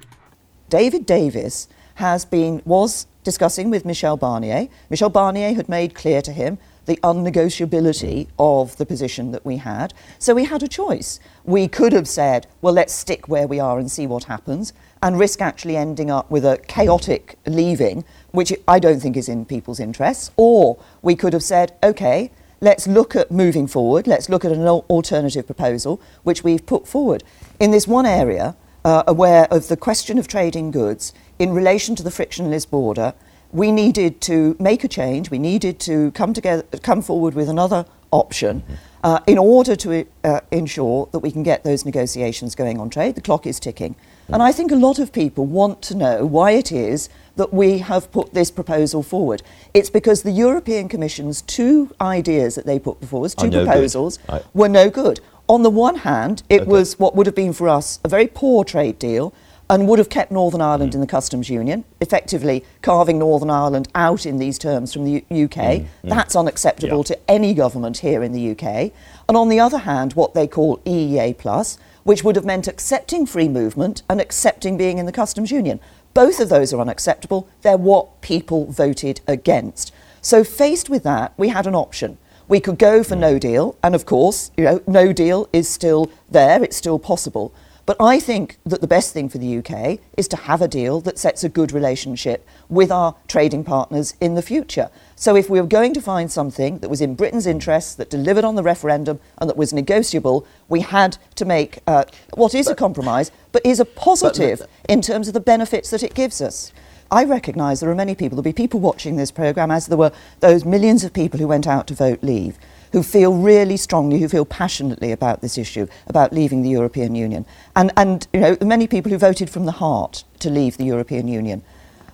[0.70, 4.70] David Davis has been was discussing with Michel Barnier.
[4.88, 9.94] Michel Barnier had made clear to him the unnegotiability of the position that we had.
[10.18, 11.20] So we had a choice.
[11.44, 15.18] We could have said, well, let's stick where we are and see what happens, and
[15.18, 19.80] risk actually ending up with a chaotic leaving, which I don't think is in people's
[19.80, 20.30] interests.
[20.36, 24.66] Or we could have said, okay, let's look at moving forward, let's look at an
[24.66, 27.24] alternative proposal, which we've put forward.
[27.58, 32.02] In this one area, uh, aware of the question of trading goods in relation to
[32.02, 33.14] the frictionless border,
[33.52, 35.30] we needed to make a change.
[35.30, 38.62] We needed to come together, come forward with another option
[39.04, 43.14] uh, in order to uh, ensure that we can get those negotiations going on trade.
[43.14, 43.94] The clock is ticking.
[44.28, 47.78] And I think a lot of people want to know why it is that we
[47.78, 49.42] have put this proposal forward.
[49.74, 54.18] It's because the European Commission's two ideas that they put before us, two no proposals,
[54.28, 54.42] I...
[54.54, 55.20] were no good.
[55.48, 56.70] On the one hand, it okay.
[56.70, 59.34] was what would have been for us a very poor trade deal
[59.72, 60.96] and would have kept Northern Ireland mm.
[60.96, 65.44] in the customs union, effectively carving Northern Ireland out in these terms from the U-
[65.44, 65.56] UK.
[65.56, 65.80] Mm.
[65.80, 65.88] Mm.
[66.10, 67.04] That's unacceptable yeah.
[67.04, 68.92] to any government here in the UK.
[69.26, 73.24] And on the other hand, what they call EEA plus, which would have meant accepting
[73.24, 75.80] free movement and accepting being in the customs union.
[76.12, 77.48] Both of those are unacceptable.
[77.62, 79.90] They're what people voted against.
[80.20, 82.18] So faced with that, we had an option.
[82.46, 83.20] We could go for mm.
[83.20, 87.54] no deal, and of course, you know, no deal is still there, it's still possible.
[87.84, 91.00] But I think that the best thing for the UK is to have a deal
[91.00, 94.88] that sets a good relationship with our trading partners in the future.
[95.16, 98.44] So if we were going to find something that was in Britain's interests, that delivered
[98.44, 102.72] on the referendum, and that was negotiable, we had to make uh, what is but,
[102.72, 106.40] a compromise, but is a positive but, in terms of the benefits that it gives
[106.40, 106.72] us.
[107.10, 110.12] I recognise there are many people, there'll be people watching this programme, as there were
[110.38, 112.58] those millions of people who went out to vote leave
[112.92, 117.44] who feel really strongly, who feel passionately about this issue, about leaving the European Union.
[117.74, 121.26] And, and you know, many people who voted from the heart to leave the European
[121.28, 121.62] Union.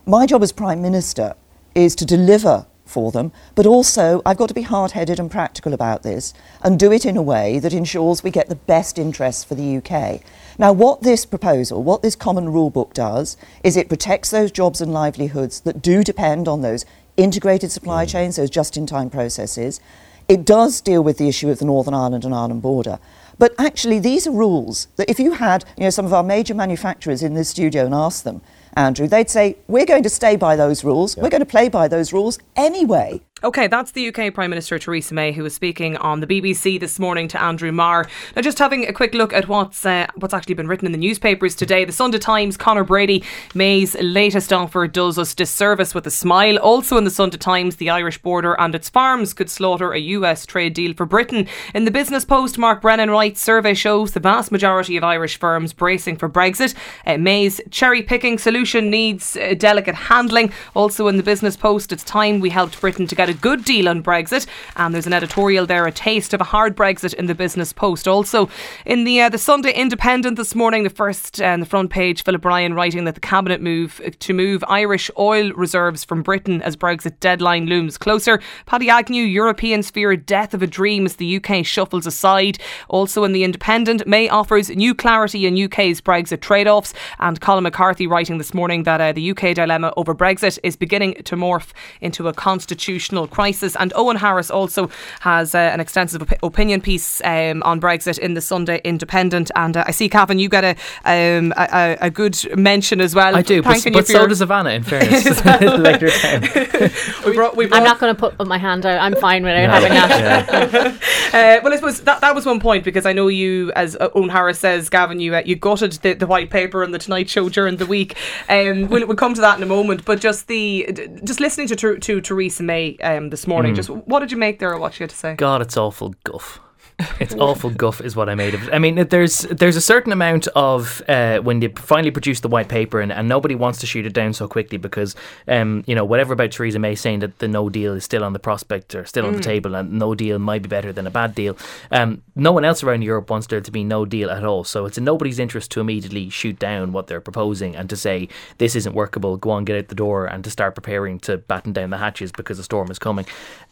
[0.06, 1.34] My job as Prime Minister
[1.74, 5.74] is to deliver for them, but also I've got to be hard headed and practical
[5.74, 9.44] about this and do it in a way that ensures we get the best interests
[9.44, 10.22] for the UK.
[10.58, 14.80] Now, what this proposal, what this common rule book does, is it protects those jobs
[14.80, 16.86] and livelihoods that do depend on those
[17.16, 18.10] integrated supply mm.
[18.10, 19.80] chains, those just in time processes.
[20.28, 22.98] It does deal with the issue of the Northern Ireland and Ireland border.
[23.38, 26.54] But actually, these are rules that if you had you know, some of our major
[26.54, 28.42] manufacturers in this studio and asked them,
[28.74, 31.16] Andrew, they'd say, We're going to stay by those rules.
[31.16, 33.22] We're going to play by those rules anyway.
[33.44, 36.98] Okay, that's the UK Prime Minister Theresa May who was speaking on the BBC this
[36.98, 38.04] morning to Andrew Marr.
[38.34, 40.98] Now, just having a quick look at what's uh, what's actually been written in the
[40.98, 41.84] newspapers today.
[41.84, 43.22] The Sunday Times, Conor Brady,
[43.54, 46.58] May's latest offer does us disservice with a smile.
[46.58, 50.44] Also in the Sunday Times, the Irish border and its farms could slaughter a US
[50.44, 51.46] trade deal for Britain.
[51.76, 55.72] In the Business Post, Mark Brennan writes, survey shows the vast majority of Irish firms
[55.72, 56.74] bracing for Brexit.
[57.06, 60.52] Uh, May's cherry picking solution needs uh, delicate handling.
[60.74, 63.88] Also in the Business Post, it's time we helped Britain to get a good deal
[63.88, 64.46] on Brexit.
[64.76, 68.08] And there's an editorial there, a taste of a hard Brexit in the Business Post.
[68.08, 68.48] Also,
[68.84, 72.44] in the uh, the Sunday Independent this morning, the first uh, the front page, Philip
[72.44, 76.76] Ryan writing that the cabinet move uh, to move Irish oil reserves from Britain as
[76.76, 78.40] Brexit deadline looms closer.
[78.66, 82.58] Paddy Agnew, Europeans fear death of a dream as the UK shuffles aside.
[82.88, 88.06] Also in the Independent, May offers new clarity in UK's Brexit trade-offs, and Colm McCarthy
[88.06, 92.28] writing this morning that uh, the UK dilemma over Brexit is beginning to morph into
[92.28, 93.76] a constitutional crisis crisis.
[93.80, 98.34] And Eoghan Harris also has uh, an extensive op- opinion piece um, on Brexit in
[98.34, 99.50] the Sunday Independent.
[99.56, 103.34] And uh, I see, Gavan, you get a, um, a, a, good mention as well.
[103.34, 105.44] I do, but, but so does Savannah, in fairness.
[105.78, 106.06] Later
[107.26, 109.00] we brought, we brought I'm not going to put my hand out.
[109.00, 109.88] I'm fine without no.
[109.88, 110.94] having that.
[111.34, 114.30] uh, well, I suppose that, that was one point because I know you, as Eoghan
[114.30, 117.48] Harris says, Gavan, you uh, you gutted the, the white paper on the Tonight Show
[117.48, 118.16] during the week.
[118.48, 120.04] Um, we'll, we'll come to that in a moment.
[120.04, 123.72] But just the just listening to to Theresa May um, this morning.
[123.72, 123.76] Mm.
[123.76, 125.34] Just what did you make there, or what you had to say?
[125.34, 126.60] God, it's awful guff.
[127.20, 128.74] it's awful guff is what I made of it.
[128.74, 132.68] I mean, there's there's a certain amount of uh, when they finally produce the white
[132.68, 135.14] paper and, and nobody wants to shoot it down so quickly because
[135.46, 138.32] um, you know whatever about Theresa May saying that the no deal is still on
[138.32, 139.44] the prospect or still on the mm.
[139.44, 141.56] table and no deal might be better than a bad deal.
[141.92, 144.64] Um, no one else around Europe wants there to be no deal at all.
[144.64, 148.28] So it's in nobody's interest to immediately shoot down what they're proposing and to say
[148.58, 149.36] this isn't workable.
[149.36, 152.32] Go on, get out the door and to start preparing to batten down the hatches
[152.32, 153.26] because a storm is coming.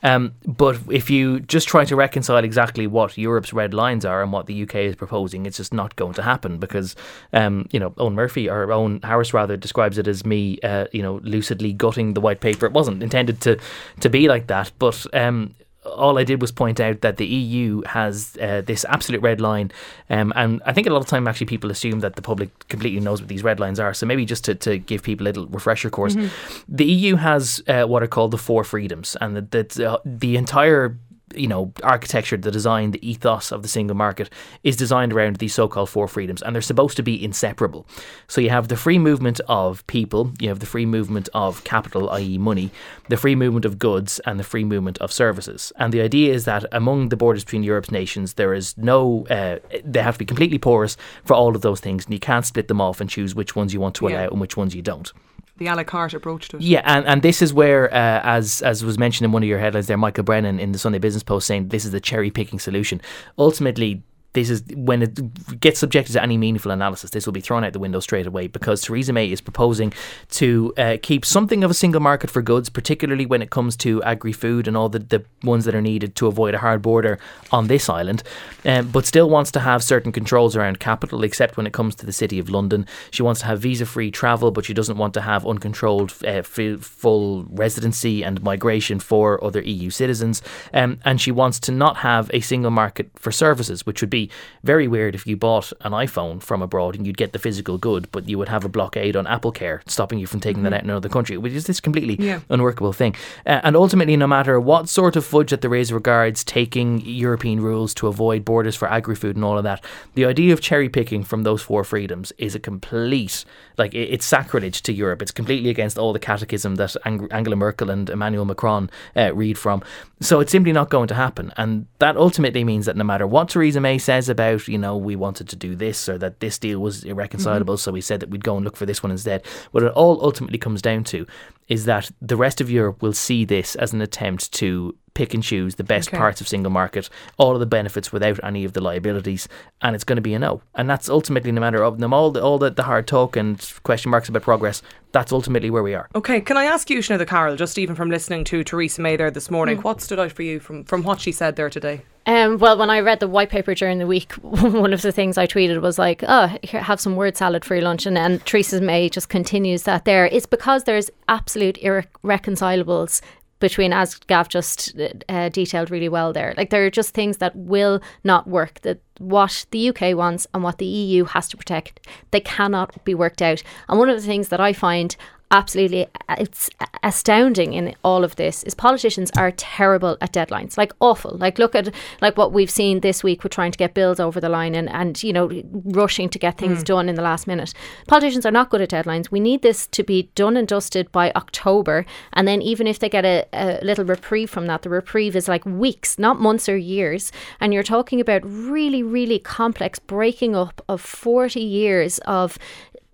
[0.04, 4.32] Um, but if you just try to reconcile exactly what Europe's red lines are and
[4.32, 6.96] what the UK is proposing, it's just not going to happen because,
[7.32, 11.02] um, you know, Owen Murphy or Eoghan Harris rather describes it as me, uh, you
[11.02, 12.66] know, lucidly gutting the white paper.
[12.66, 13.58] It wasn't intended to
[14.00, 15.54] to be like that, but um,
[15.86, 19.70] all I did was point out that the EU has uh, this absolute red line,
[20.10, 23.00] um, and I think a lot of time actually people assume that the public completely
[23.00, 23.94] knows what these red lines are.
[23.94, 26.28] So maybe just to, to give people a little refresher course, mm-hmm.
[26.68, 30.98] the EU has uh, what are called the four freedoms, and the the, the entire
[31.36, 34.30] you know, architecture, the design, the ethos of the single market
[34.62, 37.86] is designed around these so called four freedoms, and they're supposed to be inseparable.
[38.28, 42.10] So you have the free movement of people, you have the free movement of capital,
[42.10, 42.70] i.e., money,
[43.08, 45.72] the free movement of goods, and the free movement of services.
[45.76, 49.58] And the idea is that among the borders between Europe's nations, there is no, uh,
[49.84, 52.68] they have to be completely porous for all of those things, and you can't split
[52.68, 54.28] them off and choose which ones you want to allow yeah.
[54.28, 55.12] and which ones you don't
[55.58, 56.62] the a la carte approach to it.
[56.62, 59.58] Yeah, and, and this is where, uh, as as was mentioned in one of your
[59.58, 62.58] headlines there, Michael Brennan in the Sunday Business Post saying this is the cherry picking
[62.58, 63.00] solution.
[63.38, 64.02] Ultimately,
[64.36, 67.72] this is when it gets subjected to any meaningful analysis, this will be thrown out
[67.72, 69.94] the window straight away because Theresa May is proposing
[70.32, 74.02] to uh, keep something of a single market for goods, particularly when it comes to
[74.02, 77.18] agri food and all the, the ones that are needed to avoid a hard border
[77.50, 78.22] on this island,
[78.66, 82.04] um, but still wants to have certain controls around capital, except when it comes to
[82.04, 82.86] the City of London.
[83.10, 86.42] She wants to have visa free travel, but she doesn't want to have uncontrolled uh,
[86.42, 90.42] full residency and migration for other EU citizens.
[90.74, 94.25] Um, and she wants to not have a single market for services, which would be
[94.62, 98.10] very weird if you bought an iPhone from abroad and you'd get the physical good,
[98.12, 100.70] but you would have a blockade on AppleCare stopping you from taking mm-hmm.
[100.70, 102.40] that out in another country, which is this completely yeah.
[102.48, 103.14] unworkable thing.
[103.44, 107.60] Uh, and ultimately, no matter what sort of fudge that there is regards taking European
[107.60, 109.84] rules to avoid borders for agri food and all of that,
[110.14, 113.44] the idea of cherry picking from those four freedoms is a complete,
[113.76, 115.20] like, it's sacrilege to Europe.
[115.22, 119.58] It's completely against all the catechism that Ang- Angela Merkel and Emmanuel Macron uh, read
[119.58, 119.82] from.
[120.20, 121.52] So it's simply not going to happen.
[121.56, 124.96] And that ultimately means that no matter what Theresa May says, says about, you know,
[124.96, 127.90] we wanted to do this or that this deal was irreconcilable, mm-hmm.
[127.90, 129.44] so we said that we'd go and look for this one instead.
[129.72, 131.26] What it all ultimately comes down to
[131.68, 135.42] is that the rest of Europe will see this as an attempt to pick and
[135.42, 136.18] choose the best okay.
[136.18, 139.48] parts of single market, all of the benefits without any of the liabilities,
[139.80, 140.60] and it's going to be a no.
[140.74, 143.58] And that's ultimately no matter of them all the all the, the hard talk and
[143.82, 144.82] question marks about progress.
[145.12, 146.10] That's ultimately where we are.
[146.14, 149.30] Okay, can I ask you, Sinead Carroll, just even from listening to Theresa May there
[149.30, 149.84] this morning, mm.
[149.84, 152.02] what stood out for you from from what she said there today?
[152.26, 155.38] Um, well, when I read the white paper during the week, one of the things
[155.38, 158.40] I tweeted was like, "Oh, here, have some word salad for your lunch," and then
[158.40, 160.04] Theresa May just continues that.
[160.04, 163.22] There, it's because there's absolute irreconcilables
[163.58, 164.94] between, as Gav just
[165.28, 166.54] uh, detailed really well there.
[166.56, 168.80] Like there are just things that will not work.
[168.82, 173.14] That what the UK wants and what the EU has to protect, they cannot be
[173.14, 173.62] worked out.
[173.88, 175.16] And one of the things that I find
[175.50, 176.68] absolutely it's
[177.04, 181.36] astounding in all of this is politicians are terrible at deadlines like awful.
[181.38, 184.40] Like look at like what we've seen this week with trying to get bills over
[184.40, 186.86] the line and and you know rushing to get things mm.
[186.86, 187.72] done in the last minute.
[188.08, 189.30] Politicians are not good at deadlines.
[189.30, 193.08] We need this to be done and dusted by october and then even if they
[193.08, 196.76] get a, a little reprieve from that the reprieve is like weeks not months or
[196.76, 197.30] years.
[197.60, 202.58] And you're talking about really really complex breaking up of 40 years of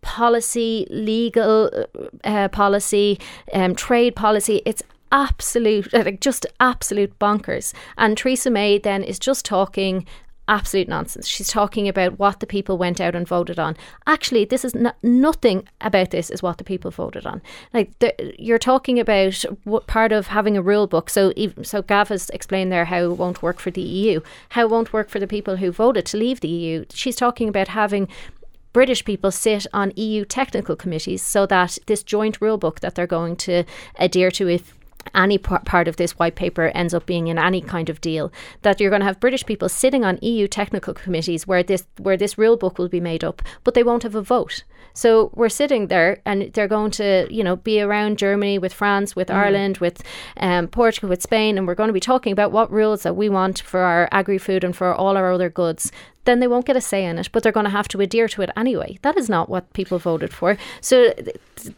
[0.03, 1.87] policy, legal
[2.25, 3.19] uh, policy,
[3.55, 4.61] um, trade policy.
[4.67, 7.73] It's absolute, like just absolute bonkers.
[7.97, 10.07] And Theresa May then is just talking
[10.49, 11.27] absolute nonsense.
[11.29, 13.77] She's talking about what the people went out and voted on.
[14.07, 17.41] Actually, this is not, nothing about this is what the people voted on.
[17.73, 21.09] Like the, you're talking about what part of having a rule book.
[21.11, 24.63] So even, so Gav has explained there how it won't work for the EU, how
[24.63, 26.85] it won't work for the people who voted to leave the EU.
[26.93, 28.09] She's talking about having
[28.73, 33.37] British people sit on EU technical committees so that this joint rulebook that they're going
[33.37, 33.65] to
[33.99, 34.75] adhere to if
[35.15, 38.33] any part of this white paper ends up being in any kind of deal
[38.63, 42.17] that you're going to have british people sitting on eu technical committees where this where
[42.17, 45.49] this rule book will be made up but they won't have a vote so we're
[45.49, 49.35] sitting there and they're going to you know be around germany with france with mm.
[49.35, 50.03] ireland with
[50.37, 53.29] um, portugal with spain and we're going to be talking about what rules that we
[53.29, 55.91] want for our agri-food and for all our other goods
[56.25, 58.29] then they won't get a say in it, but they're going to have to adhere
[58.29, 58.99] to it anyway.
[59.03, 60.57] That is not what people voted for.
[60.81, 61.13] So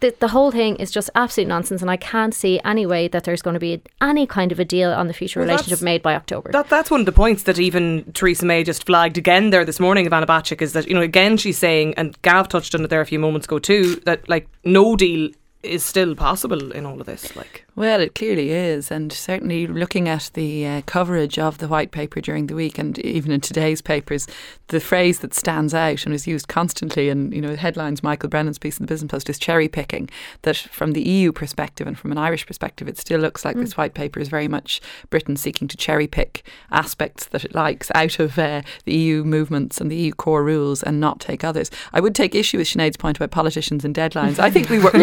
[0.00, 3.24] the, the whole thing is just absolute nonsense, and I can't see any way that
[3.24, 6.02] there's going to be any kind of a deal on the future well, relationship made
[6.02, 6.52] by October.
[6.52, 9.80] That, that's one of the points that even Theresa May just flagged again there this
[9.80, 12.90] morning, Ivana Bacik, is that, you know, again, she's saying, and Gav touched on it
[12.90, 15.30] there a few moments ago too, that like no deal
[15.62, 20.08] is still possible in all of this like well, it clearly is, and certainly looking
[20.08, 23.82] at the uh, coverage of the white paper during the week, and even in today's
[23.82, 24.28] papers,
[24.68, 28.58] the phrase that stands out and is used constantly in you know headlines, Michael Brennan's
[28.58, 30.08] piece in the Business Post is cherry picking.
[30.42, 33.60] That from the EU perspective and from an Irish perspective, it still looks like mm.
[33.60, 37.90] this white paper is very much Britain seeking to cherry pick aspects that it likes
[37.96, 41.72] out of uh, the EU movements and the EU core rules, and not take others.
[41.92, 44.38] I would take issue with Sinead's point about politicians and deadlines.
[44.38, 44.94] I think we work,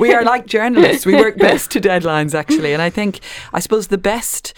[0.00, 2.72] we are like journalists; we work best to deadlines actually.
[2.72, 3.20] And I think,
[3.52, 4.54] I suppose, the best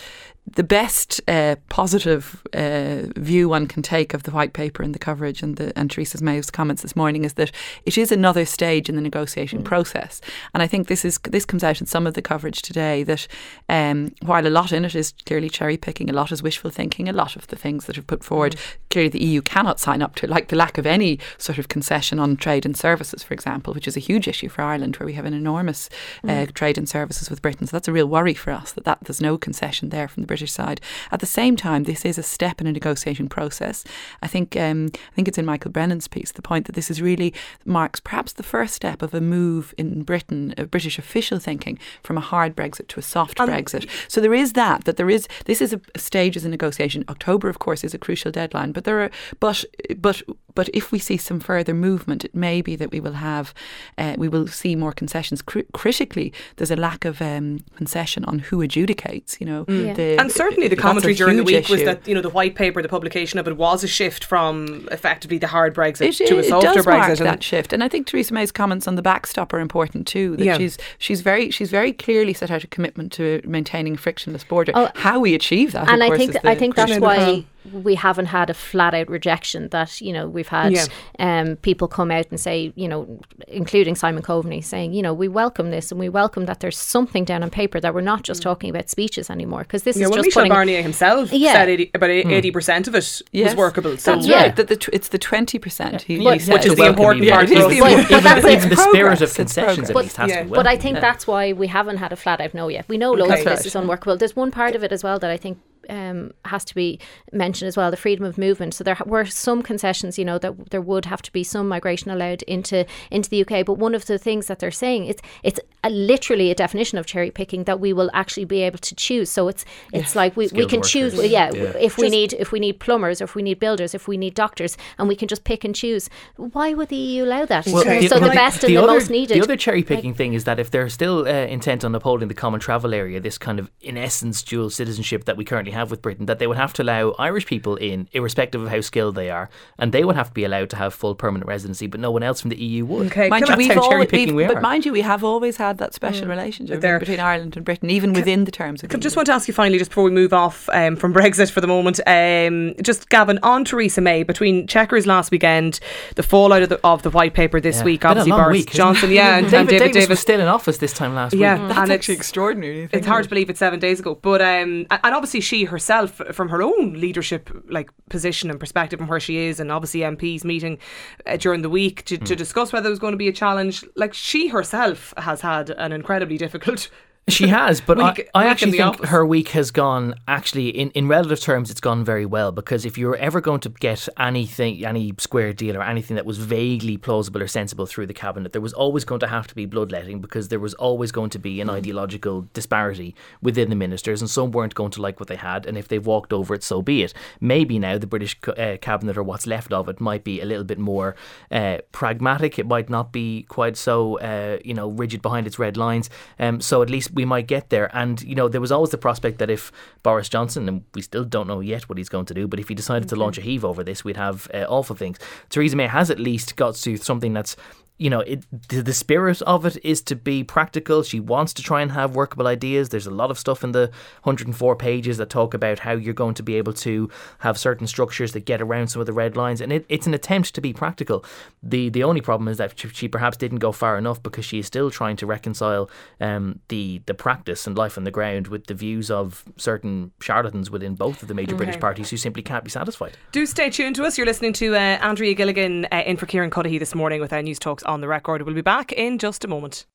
[0.55, 4.99] the best uh, positive uh, view one can take of the white paper and the
[4.99, 7.51] coverage and the and Theresa May's comments this morning is that
[7.85, 9.65] it is another stage in the negotiation mm.
[9.65, 10.21] process,
[10.55, 13.27] and I think this is this comes out in some of the coverage today that
[13.69, 17.09] um, while a lot in it is clearly cherry picking, a lot is wishful thinking,
[17.09, 18.77] a lot of the things that are put forward mm.
[18.91, 22.19] clearly the EU cannot sign up to, like the lack of any sort of concession
[22.19, 25.15] on trade and services, for example, which is a huge issue for Ireland, where we
[25.15, 25.89] have an enormous
[26.25, 26.55] uh, mm.
[26.55, 27.67] trade and services with Britain.
[27.67, 30.27] So that's a real worry for us that, that there's no concession there from the
[30.27, 30.83] British side.
[31.11, 33.85] At the same time, this is a step in a negotiation process.
[34.21, 37.01] I think um, I think it's in Michael Brennan's piece the point that this is
[37.01, 37.33] really
[37.65, 42.19] marks perhaps the first step of a move in Britain, of British official thinking, from
[42.19, 43.89] a hard Brexit to a soft um, Brexit.
[44.09, 47.05] So there is that that there is this is a, stage as a negotiation.
[47.09, 49.11] October, of course, is a crucial deadline, but there are
[49.41, 49.65] but
[49.97, 50.23] but
[50.55, 53.55] but if we see some further movement, it may be that we will have
[53.99, 55.43] uh, we will see more concessions.
[55.43, 59.39] Cr- critically, there's a lack of um, concession on who adjudicates.
[59.41, 59.95] You know, mm.
[59.95, 61.73] the, and certainly the commentary during the week issue.
[61.73, 64.89] was that you know the white paper, the publication of it, was a shift from
[64.91, 67.07] effectively the hard Brexit it, to a softer it does Brexit.
[67.07, 70.37] Mark that shift, and I think Theresa May's comments on the backstop are important too.
[70.37, 70.59] That yeah.
[70.59, 74.73] she's she's very she's very clearly set out a commitment to maintaining a frictionless border.
[74.75, 78.51] Oh, How we achieve that, and I think I think that's why we haven't had
[78.51, 80.87] a flat out rejection that you know we've had yeah.
[81.19, 85.29] um, people come out and say you know including Simon Coveney saying you know we
[85.29, 88.41] welcome this and we welcome that there's something down on paper that we're not just
[88.41, 88.45] mm.
[88.45, 91.53] talking about speeches anymore because this yeah, is well, just Michel Barnier himself yeah.
[91.53, 92.31] said 80, about hmm.
[92.31, 93.51] eighty percent of it yes.
[93.51, 93.97] was workable.
[93.97, 94.43] So that's yeah.
[94.43, 94.57] right.
[94.57, 96.31] That the, it's the twenty percent, yeah.
[96.31, 97.49] which is the important part.
[97.49, 101.01] But, but even the spirit of concessions at least has to be But I think
[101.01, 102.89] that's why we haven't had a flat out no yet.
[102.89, 104.17] We know loads of this is unworkable.
[104.17, 105.59] There's one part of it as well that I think
[105.89, 106.99] um, has to be
[107.33, 108.75] mentioned as well the freedom of movement.
[108.75, 112.11] So there were some concessions, you know, that there would have to be some migration
[112.11, 113.65] allowed into into the UK.
[113.65, 117.07] But one of the things that they're saying it's it's a, literally a definition of
[117.07, 119.31] cherry picking that we will actually be able to choose.
[119.31, 120.21] So it's it's yeah.
[120.21, 120.91] like we, we can workers.
[120.91, 121.15] choose.
[121.15, 124.17] Yeah, yeah, if we need if we need plumbers, if we need builders, if we
[124.17, 126.09] need doctors, and we can just pick and choose.
[126.37, 127.67] Why would the EU allow that?
[127.67, 128.07] Well, okay.
[128.09, 129.37] so the, the best the and other, the most needed.
[129.37, 132.29] The other cherry picking like, thing is that if they're still uh, intent on upholding
[132.29, 135.91] the common travel area, this kind of in essence dual citizenship that we currently have
[135.91, 139.15] with Britain that they would have to allow Irish people in, irrespective of how skilled
[139.15, 139.49] they are,
[139.79, 142.23] and they would have to be allowed to have full permanent residency, but no one
[142.23, 143.07] else from the EU would.
[143.07, 144.53] Okay, mind you, we've always, we are.
[144.53, 146.31] But mind you, we have always had that special mm.
[146.31, 146.99] relationship there.
[146.99, 148.95] between Ireland and Britain, even can, within the terms of.
[148.95, 151.51] I just want to ask you finally, just before we move off um, from Brexit
[151.51, 155.81] for the moment, um, just Gavan on Theresa May between Chequers last weekend,
[156.15, 157.85] the fallout of the, of the white paper this yeah.
[157.85, 160.47] week, obviously Boris week, Johnson, yeah, and, David, and David Davis, Davis was still in
[160.47, 161.61] office this time last yeah, week.
[161.61, 162.89] Yeah, that's and actually extraordinary.
[162.93, 166.49] It's hard to believe it's seven days ago, but um, and obviously she herself, from
[166.49, 170.79] her own leadership like position and perspective and where she is, and obviously MPs meeting
[171.27, 172.25] uh, during the week to, mm.
[172.25, 173.85] to discuss whether it was going to be a challenge.
[173.95, 176.89] Like she herself has had an incredibly difficult
[177.29, 179.09] she has, but week, I, I actually think office.
[179.09, 182.97] her week has gone actually in, in relative terms it's gone very well because if
[182.97, 187.43] you're ever going to get anything any square deal or anything that was vaguely plausible
[187.43, 190.49] or sensible through the cabinet, there was always going to have to be bloodletting because
[190.49, 193.13] there was always going to be an ideological disparity
[193.43, 196.07] within the ministers and some weren't going to like what they had and if they've
[196.07, 197.13] walked over it so be it.
[197.41, 200.65] Maybe now the British uh, cabinet or what's left of it might be a little
[200.65, 201.17] bit more
[201.51, 202.57] uh, pragmatic.
[202.57, 206.09] It might not be quite so uh, you know rigid behind its red lines.
[206.39, 207.91] Um, so at least we might get there.
[207.97, 209.73] And, you know, there was always the prospect that if
[210.05, 212.69] Boris Johnson, and we still don't know yet what he's going to do, but if
[212.69, 213.17] he decided okay.
[213.17, 215.19] to launch a heave over this, we'd have uh, awful things.
[215.49, 217.57] Theresa May has at least got to something that's
[217.99, 221.03] you know, it, the spirit of it is to be practical.
[221.03, 222.91] She wants to try and have workable ideas.
[222.91, 223.91] There's a lot of stuff in the
[224.25, 228.33] 104 pages that talk about how you're going to be able to have certain structures
[228.33, 230.75] that get around some of the red lines, and it, it's an attempt to be
[230.75, 231.25] practical.
[231.63, 234.67] the The only problem is that she perhaps didn't go far enough because she is
[234.67, 235.89] still trying to reconcile
[236.21, 240.71] um, the the practice and life on the ground with the views of certain charlatans
[240.71, 241.65] within both of the major okay.
[241.65, 243.17] British parties who simply can't be satisfied.
[243.33, 244.19] Do stay tuned to us.
[244.19, 247.41] You're listening to uh, Andrea Gilligan uh, in for Kieran Cuddihy this morning with our
[247.41, 248.43] Newstalk's on the record.
[248.43, 249.87] We'll be back in just a moment.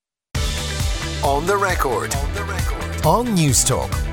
[1.24, 2.16] On the record.
[2.16, 3.06] On the record.
[3.06, 4.11] On Newstalk.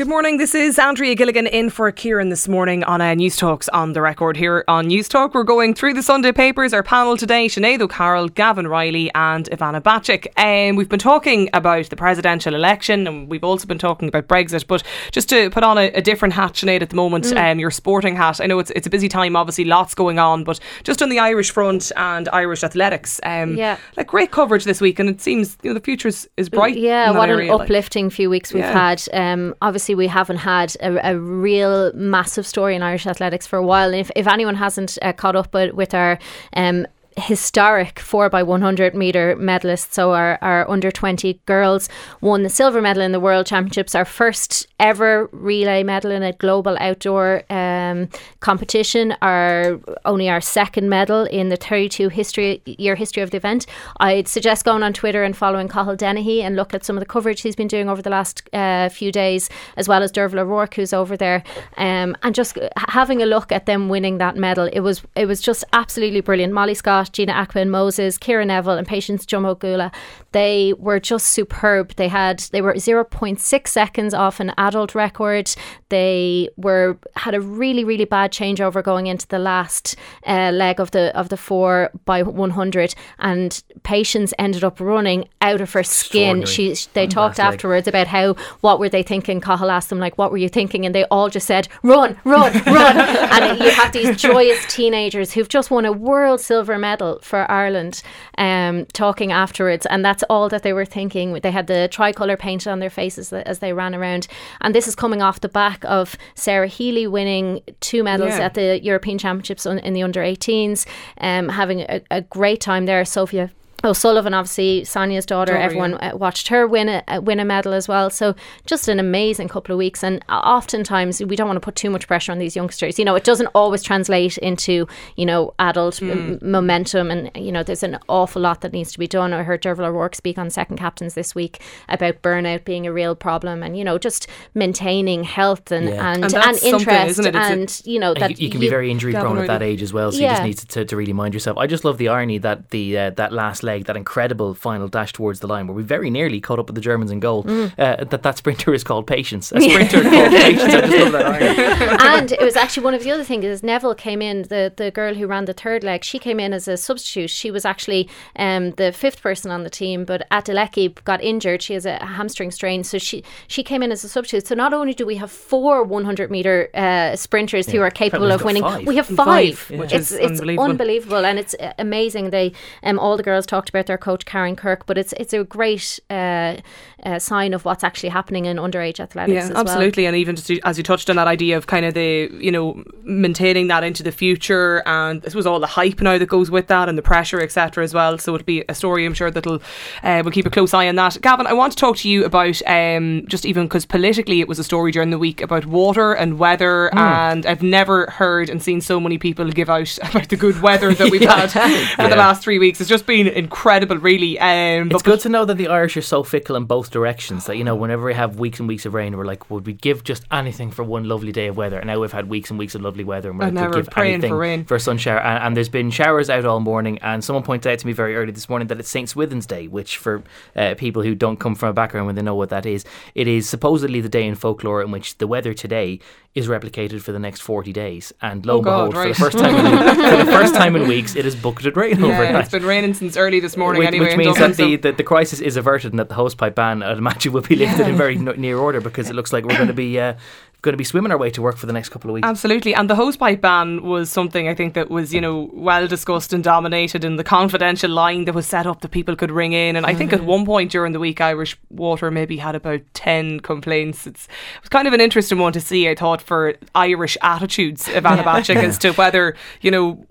[0.00, 0.36] Good morning.
[0.36, 4.36] This is Andrea Gilligan in for Kieran this morning on uh, Newstalk's on the record
[4.36, 5.34] here on Newstalk.
[5.34, 6.72] We're going through the Sunday papers.
[6.72, 10.28] Our panel today: Sinead O'Carroll, Gavan Reilly, and Ivana Bacik.
[10.36, 14.28] And um, we've been talking about the presidential election, and we've also been talking about
[14.28, 14.68] Brexit.
[14.68, 17.50] But just to put on a, a different hat, Sinead, at the moment, mm.
[17.50, 18.40] um, your sporting hat.
[18.40, 19.34] I know it's it's a busy time.
[19.34, 23.76] Obviously, lots going on, but just on the Irish front and Irish athletics, um, yeah,
[23.96, 26.76] like great coverage this week, and it seems you know the future is, is bright.
[26.76, 28.12] Yeah, what area, an uplifting like.
[28.12, 28.90] few weeks we've yeah.
[28.90, 29.02] had.
[29.12, 33.56] Um, obviously obviously we haven't had a, a, real massive story in Irish athletics for
[33.56, 33.88] a while.
[33.88, 36.18] And if, if anyone hasn't uh, caught up with, with our
[36.54, 36.86] um,
[37.18, 39.92] historic 4 by 100 meter medalists.
[39.92, 41.88] So our, our under 20 girls
[42.20, 46.32] won the silver medal in the World Championships, our first ever relay medal in a
[46.32, 48.08] global outdoor um,
[48.40, 53.66] competition, our only our second medal in the 32 history year history of the event.
[54.00, 57.06] I'd suggest going on Twitter and following Cathal Dennehy and look at some of the
[57.06, 60.74] coverage he's been doing over the last uh, few days, as well as Derval O'Rourke,
[60.74, 61.42] who's over there,
[61.76, 62.58] um, and just
[62.88, 64.68] having a look at them winning that medal.
[64.72, 66.52] It was it was just absolutely brilliant.
[66.52, 69.90] Molly Scott, Gina Acquin Moses, Ciara Neville, and Patience Jumbo-Gula.
[70.32, 71.94] They were just superb.
[71.96, 75.54] They had they were 0.6 seconds off an adult record.
[75.88, 79.96] They were had a really really bad changeover going into the last
[80.26, 85.60] uh, leg of the of the four by 100, and Patience ended up running out
[85.60, 86.44] of her skin.
[86.44, 87.94] She they talked afterwards leg.
[87.94, 89.40] about how what were they thinking.
[89.40, 92.52] Cathal asked them like, "What were you thinking?" And they all just said, "Run, run,
[92.66, 97.50] run!" and you have these joyous teenagers who've just won a world silver medal for
[97.50, 98.02] Ireland,
[98.36, 101.34] um, talking afterwards, and that's all that they were thinking.
[101.34, 104.28] They had the tricolour painted on their faces as they ran around,
[104.60, 108.46] and this is coming off the back of Sarah Healy winning two medals yeah.
[108.46, 110.86] at the European Championships in the under 18s,
[111.20, 113.04] um, having a, a great time there.
[113.04, 113.50] Sophia
[113.88, 116.12] O'Sullivan, obviously Sonia's daughter, daughter everyone yeah.
[116.12, 118.10] Uh, watched her win a win a medal as well.
[118.10, 118.34] So
[118.66, 120.04] just an amazing couple of weeks.
[120.04, 122.98] And oftentimes we don't want to put too much pressure on these youngsters.
[122.98, 124.86] You know, it doesn't always translate into
[125.16, 126.10] you know adult mm.
[126.10, 129.32] m- momentum, and you know there's an awful lot that needs to be done.
[129.32, 133.14] I heard Derval O'Rourke speak on Second Captains this week about burnout being a real
[133.14, 136.12] problem, and you know just maintaining health and yeah.
[136.12, 139.38] and, and, and interest, and you know that you, you can be very injury prone
[139.38, 140.12] at that age as well.
[140.12, 140.30] So yeah.
[140.30, 141.56] you just need to, to, really mind yourself.
[141.58, 145.12] I just love the irony that the uh, that last leg, that incredible final dash
[145.12, 147.44] towards the line where we very nearly caught up with the Germans in goal.
[147.44, 147.72] Mm.
[147.78, 149.52] Uh, that that sprinter is called Patience.
[149.52, 150.74] A sprinter called Patience.
[150.74, 153.94] I just love that and it was actually one of the other things is Neville
[153.94, 156.76] came in, the, the girl who ran the third leg, she came in as a
[156.76, 157.30] substitute.
[157.30, 161.62] She was actually um, the fifth person on the team, but Adeleke got injured.
[161.62, 162.84] She has a hamstring strain.
[162.84, 164.46] So she, she came in as a substitute.
[164.46, 167.74] So not only do we have four 100 metre uh, sprinters yeah.
[167.74, 168.86] who are capable of winning, five.
[168.86, 169.58] we have five.
[169.58, 169.78] five yeah.
[169.78, 170.70] Which it's, is it's unbelievable.
[170.70, 171.26] unbelievable.
[171.26, 172.30] And it's amazing.
[172.30, 172.52] They
[172.82, 175.98] um, All the girls talked about their coach Karen Kirk, but it's it's a great
[176.10, 176.58] uh,
[177.04, 179.48] uh, sign of what's actually happening in underage athletics.
[179.48, 180.08] Yeah, absolutely, well.
[180.08, 182.82] and even just as you touched on that idea of kind of the you know
[183.04, 186.66] maintaining that into the future, and this was all the hype now that goes with
[186.68, 187.84] that, and the pressure, etc.
[187.84, 188.18] as well.
[188.18, 189.62] So it'll be a story I'm sure that'll
[190.02, 191.18] uh, we'll keep a close eye on that.
[191.20, 194.58] Gavan, I want to talk to you about um, just even because politically it was
[194.58, 196.98] a story during the week about water and weather, mm.
[196.98, 200.92] and I've never heard and seen so many people give out about the good weather
[200.94, 201.46] that we've yeah.
[201.46, 202.08] had for yeah.
[202.08, 202.80] the last three weeks.
[202.80, 204.38] It's just been incredible, really.
[204.38, 207.56] Um, it's good to know that the Irish are so fickle in both directions that
[207.56, 210.04] you know whenever we have weeks and weeks of rain, we're like, would we give
[210.04, 211.78] just anything for one lovely day of weather?
[211.78, 213.98] And now we've had weeks and weeks of lovely weather, and we're like, we'd give
[213.98, 214.64] anything for, rain.
[214.64, 215.20] for a sun shower.
[215.20, 218.16] And, and, there's been showers out all morning, and someone pointed out to me very
[218.16, 220.22] early this morning that it's Saint Swithin's Day, which for
[220.56, 222.84] uh, people who don't come from a background when they know what that is,
[223.14, 226.00] it is supposedly the day in folklore in which the weather today
[226.38, 228.12] is replicated for the next 40 days.
[228.22, 229.16] And lo oh and behold, right.
[229.16, 229.78] for, the first time in,
[230.10, 232.42] for the first time in weeks, it has bucketed rain yeah, overnight.
[232.42, 234.06] It's been raining since early this morning which, anyway.
[234.06, 236.98] Which means that the, the, the, crisis is averted and that the hosepipe ban, I'd
[236.98, 237.88] imagine, will be lifted yeah.
[237.88, 240.14] in very near order because it looks like we're going to be uh,
[240.60, 242.26] going to be swimming our way to work for the next couple of weeks.
[242.26, 242.74] Absolutely.
[242.74, 246.42] And the hosepipe ban was something I think that was, you know, well discussed and
[246.42, 249.76] dominated in the confidential line that was set up that people could ring in.
[249.76, 250.28] And I think at mm-hmm.
[250.28, 254.04] one point during the week, Irish Water maybe had about 10 complaints.
[254.04, 257.84] It's, it was kind of an interesting one to see, I thought, for Irish attitudes,
[257.86, 260.04] Ivana Bacik, as to whether, you know,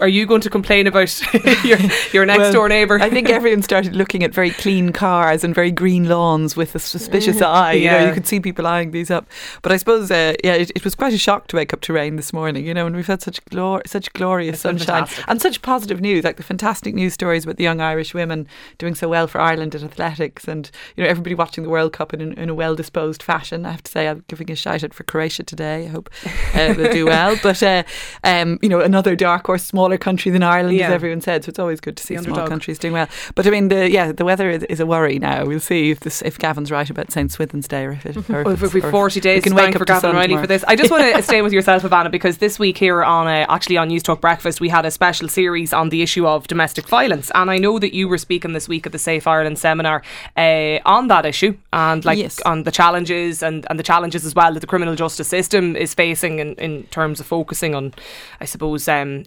[0.00, 1.18] are you going to complain about
[1.64, 1.78] your,
[2.12, 3.00] your next well, door neighbour?
[3.00, 6.78] I think everyone started looking at very clean cars and very green lawns with a
[6.78, 7.72] suspicious eye.
[7.72, 9.26] You know, you could see people eyeing these up.
[9.62, 11.80] But I suppose suppose, uh, yeah, it, it, was quite a shock to wake up
[11.82, 15.06] to rain this morning, you know, and we've had such glor- such glorious it's sunshine
[15.28, 18.46] and such positive news, like the fantastic news stories about the young Irish women
[18.78, 22.12] doing so well for Ireland at athletics, and you know everybody watching the World Cup
[22.14, 23.66] in, in a well disposed fashion.
[23.66, 25.86] I have to say, I'm giving a shout out for Croatia today.
[25.86, 26.10] I hope
[26.54, 27.82] uh, they'll do well, but uh,
[28.22, 30.88] um, you know, another dark horse, smaller country than Ireland, yeah.
[30.88, 31.44] as everyone said.
[31.44, 33.08] So it's always good to see small countries doing well.
[33.34, 35.44] But I mean, the yeah, the weather is, is a worry now.
[35.44, 38.30] We'll see if this if Gavan's right about St Swithin's Day or if it.
[38.30, 40.64] Or if, if, we forty days, we can wake up for Gavan Reilly for this.
[40.64, 43.76] I just want to stay with yourself, Ivana, because this week here on uh, actually
[43.76, 47.50] on Newstalk Breakfast, we had a special series on the issue of domestic violence, and
[47.50, 50.02] I know that you were speaking this week at the Safe Ireland seminar
[50.36, 52.40] uh, on that issue and like yes.
[52.42, 55.94] on the challenges and, and the challenges as well that the criminal justice system is
[55.94, 57.94] facing in, in terms of focusing on,
[58.40, 59.24] I suppose, um,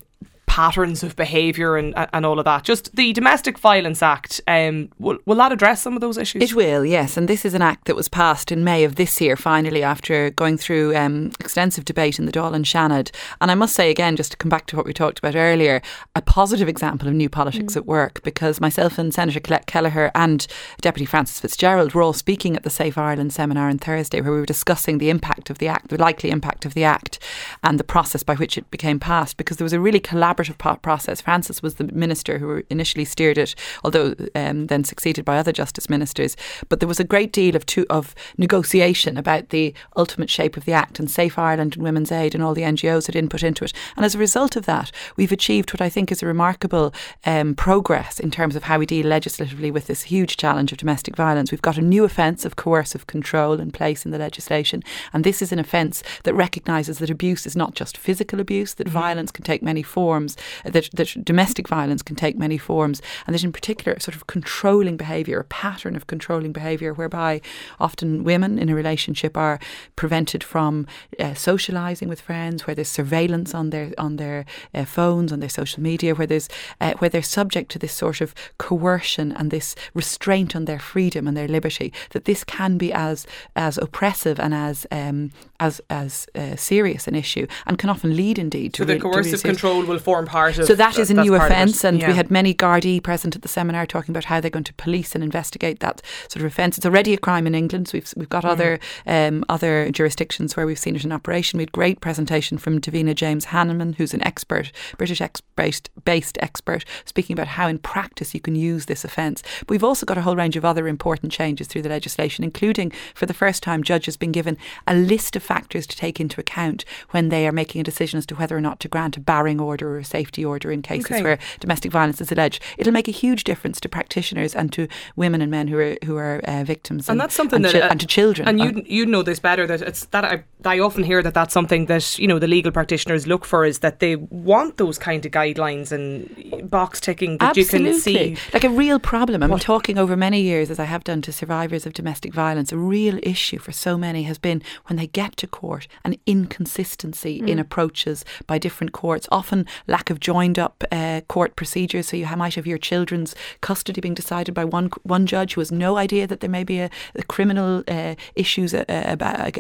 [0.58, 2.64] patterns of behaviour and and all of that.
[2.64, 4.42] Just the Domestic Violence Act.
[4.48, 6.42] Um, will will that address some of those issues?
[6.42, 7.16] It will, yes.
[7.16, 10.32] And this is an act that was passed in May of this year, finally, after
[10.32, 13.12] going through um, extensive debate in the Dáil and Seanad.
[13.40, 15.80] And I must say again, just to come back to what we talked about earlier,
[16.16, 17.78] a positive example of new politics mm.
[17.78, 20.48] at work because myself and Senator Colette Kelleher and
[20.82, 24.40] Deputy Frances Fitzgerald were all speaking at the Safe Ireland seminar on Thursday, where we
[24.40, 27.20] were discussing the impact of the act, the likely impact of the act,
[27.64, 29.38] and the process by which it became passed.
[29.38, 31.22] Because there was a really collaborative process.
[31.22, 35.90] Frances was the minister who initially steered it, although um, then succeeded by other justice
[35.90, 36.36] ministers.
[36.70, 40.74] But there was a great deal of of negotiation about the ultimate shape of the
[40.74, 43.74] act, and Safe Ireland and Women's Aid and all the NGOs had input into it.
[43.96, 46.94] And as a result of that, we've achieved what I think is a remarkable
[47.26, 51.16] um, progress in terms of how we deal legislatively with this huge challenge of domestic
[51.16, 51.52] violence.
[51.52, 54.84] We've got a new offence of coercive control in place in the legislation,
[55.14, 58.88] and this is an offence that recognises that abuse is not just physical abuse, that
[58.88, 58.94] mm-hmm.
[58.94, 63.44] violence can take many forms, that, that domestic violence can take many forms, and that
[63.44, 67.42] in particular, a sort of controlling behaviour, a pattern of controlling behaviour whereby
[67.80, 69.60] often women in a relationship are
[69.96, 70.88] prevented from
[71.20, 75.50] uh, socialising with friends, where there's surveillance on their on their uh, phones, on their
[75.50, 76.50] social media, where there's
[76.82, 81.28] uh, where they're subject to this sort of coercion and this restraint on their freedom
[81.28, 81.92] and their liberty.
[82.12, 83.26] That this can be as
[83.56, 88.38] as oppressive and as um, as as uh, serious an issue, and can often lead
[88.40, 90.66] indeed to so the coercive control will form part of.
[90.66, 92.10] So that is a new offence, and yeah.
[92.10, 95.16] we had many Gardaí present at the seminar talking about how they're going to police
[95.16, 96.78] and investigate that sort of offence.
[96.78, 97.88] It's already a crime in England.
[97.88, 98.50] So we've we've got mm.
[98.50, 101.58] other um, other jurisdictions where we've seen it in operation.
[101.58, 105.22] We had great presentation from Davina James-Hanman, who's an expert, British
[105.56, 109.42] based based expert, speaking about how in practice you can use this offence.
[109.62, 112.92] But we've also got a whole range of other important changes through the legislation, including
[113.16, 116.86] for the first time judges being given a list of factors to take into account
[117.12, 119.60] when they are making a decision as to whether or not to grant a barring
[119.60, 121.24] order or a safety order in cases okay.
[121.24, 122.62] where domestic violence is alleged.
[122.78, 126.18] It'll make a huge difference to practitioners and to women and men who are who
[126.18, 128.48] are uh, victims, and, and, that's something and that chi- and to children.
[128.48, 131.54] And you you know this better that it's that I I often hear that that's
[131.54, 135.24] something that you know the legal practitioners look for is that they want those kind
[135.24, 137.88] of guidelines and box ticking that Absolutely.
[137.88, 139.44] you can see like a real problem.
[139.44, 142.72] I'm talking over many years as I have done to survivors of domestic violence.
[142.72, 147.40] A real issue for so many has been when they get to court an inconsistency
[147.40, 147.48] mm.
[147.48, 149.28] in approaches by different courts.
[149.32, 152.08] Often lack of joined up uh, court procedures.
[152.08, 155.72] So you might have your children's custody being decided by one one judge who has
[155.72, 158.84] no idea that there may be a, a criminal uh, issues uh,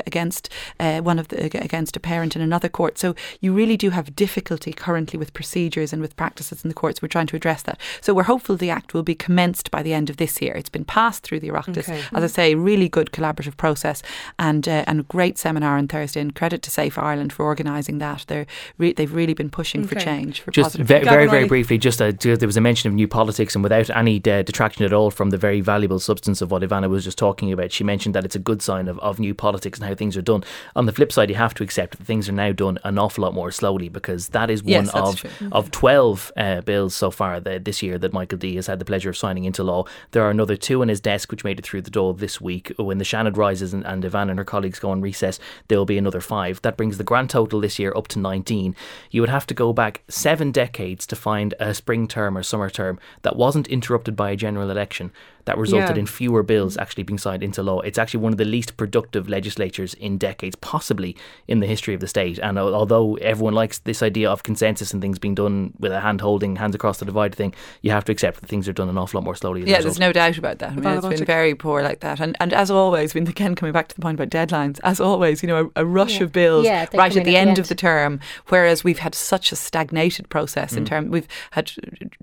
[0.07, 2.97] against uh, one of the against a parent in another court.
[2.97, 7.01] So you really do have difficulty currently with procedures and with practices in the courts.
[7.01, 7.79] We're trying to address that.
[8.01, 10.53] So we're hopeful the act will be commenced by the end of this year.
[10.55, 11.89] It's been passed through the Oireachtas.
[11.89, 12.03] Okay.
[12.13, 14.01] As I say, really good collaborative process
[14.39, 16.21] and uh, and great seminar on Thursday.
[16.21, 18.25] And credit to Safe Ireland for organising that.
[18.27, 19.95] They're re- they've really been pushing okay.
[19.95, 20.41] for change.
[20.41, 23.55] For just very very, very briefly, just uh, there was a mention of new politics,
[23.55, 26.89] and without any uh, detraction at all from the very valuable substance of what Ivana
[26.89, 29.79] was just talking about, she mentioned that it's a good sign of, of new politics
[29.79, 30.43] and how things are done.
[30.77, 33.23] On the flip side, you have to accept that things are now done an awful
[33.23, 37.39] lot more slowly because that is yes, one of of twelve uh, bills so far
[37.39, 39.85] the, this year that Michael D has had the pleasure of signing into law.
[40.11, 42.71] There are another two on his desk which made it through the door this week.
[42.77, 45.97] When the Seanad rises and, and and her colleagues go on recess, there will be
[45.97, 46.61] another five.
[46.61, 48.75] That brings the grand total this year up to 19.
[49.09, 52.69] You would have to go back seven decades to find a spring term or summer
[52.69, 55.11] term that wasn't interrupted by a general election
[55.47, 56.01] that resulted yeah.
[56.01, 57.79] in fewer bills actually being signed into law.
[57.81, 61.15] It's actually one of the least productive legislatures in decades, possibly
[61.47, 62.37] in the history of the state.
[62.39, 66.21] And although everyone likes this idea of consensus and things being done with a hand
[66.21, 68.97] holding, hands across the divide thing, you have to accept that things are done an
[68.97, 69.63] awful lot more slowly.
[69.63, 70.71] yeah, there's no doubt about that.
[70.71, 72.19] I mean, it's been very poor like that.
[72.19, 74.99] And and as always, I mean, again, coming back to the point about deadlines, as
[74.99, 76.23] always, you know, a, a rush yeah.
[76.23, 79.51] of bills yeah, right at the, end, end, of the term, whereas we've had such
[79.51, 80.77] a stagnated process mm.
[80.77, 81.71] in terms, we've had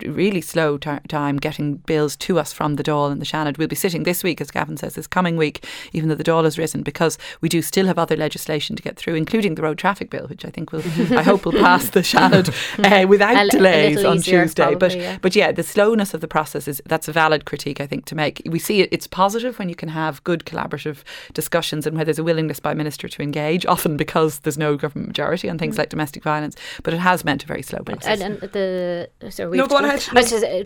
[0.04, 3.58] really slow t- time getting bills to us from the Dáil and the Seanad.
[3.58, 6.44] We'll be sitting this week, as Gavan says, this coming week, even though the Dáil
[6.44, 9.78] has risen, because we do still have other legislation to get through, including the road
[9.78, 10.82] traffic bill, which I think will,
[11.16, 14.62] I hope, will pass the Seanad uh, without delays on Tuesday.
[14.62, 15.18] Probably, but yeah.
[15.22, 18.14] but yeah, the slowness of the process is that's a valid critique I think to
[18.14, 18.42] make.
[18.46, 21.02] We see it, it's positive when you can have good collaborative
[21.32, 25.08] discussions and where there's a willingness by minister to engage, often because there's no government
[25.08, 25.78] majority on things mm.
[25.78, 26.56] like domestic violence.
[26.82, 28.20] But it has meant a very slow process.
[28.20, 30.00] And, and the so no, go on ahead.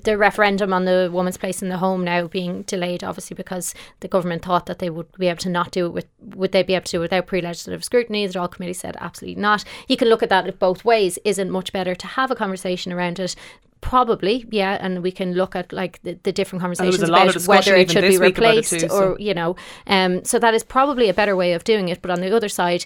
[0.04, 4.06] The referendum on the woman's place in the home now being delayed, obviously because the
[4.06, 6.74] government thought that they would be able to not do it with would they be
[6.74, 8.24] able to do it without pre-legislative scrutiny?
[8.26, 9.64] The Dáil committee said absolutely not.
[9.88, 11.18] You can look at that both ways.
[11.24, 13.34] Isn't much better to have a conversation around it
[13.80, 17.90] Probably, yeah, and we can look at like the, the different conversations about whether it
[17.90, 19.56] should be replaced too, or you know,
[19.86, 22.02] um, so that is probably a better way of doing it.
[22.02, 22.84] But on the other side,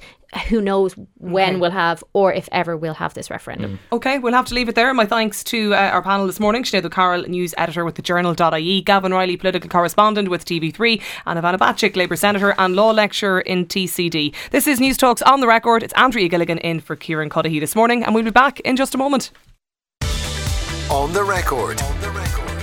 [0.49, 1.57] who knows when okay.
[1.61, 3.73] we'll have or if ever we'll have this referendum.
[3.73, 3.97] Mm.
[3.97, 4.93] Okay, we'll have to leave it there.
[4.95, 8.83] My thanks to uh, our panel this morning, Sinead O'Carroll, news editor with the Journal.ie,
[8.83, 13.67] Gavan Reilly, political correspondent with TV3, and Ivana Bacik, Labour senator and law lecturer in
[13.67, 14.35] TCD.
[14.51, 15.83] This is Newstalk's on the record.
[15.83, 18.95] It's Andrea Gilligan in for Kieran Cuddihy this morning, and we'll be back in just
[18.95, 19.31] a moment.
[20.93, 21.81] On the record.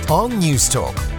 [0.08, 0.30] On.
[0.30, 1.09] On Newstalk.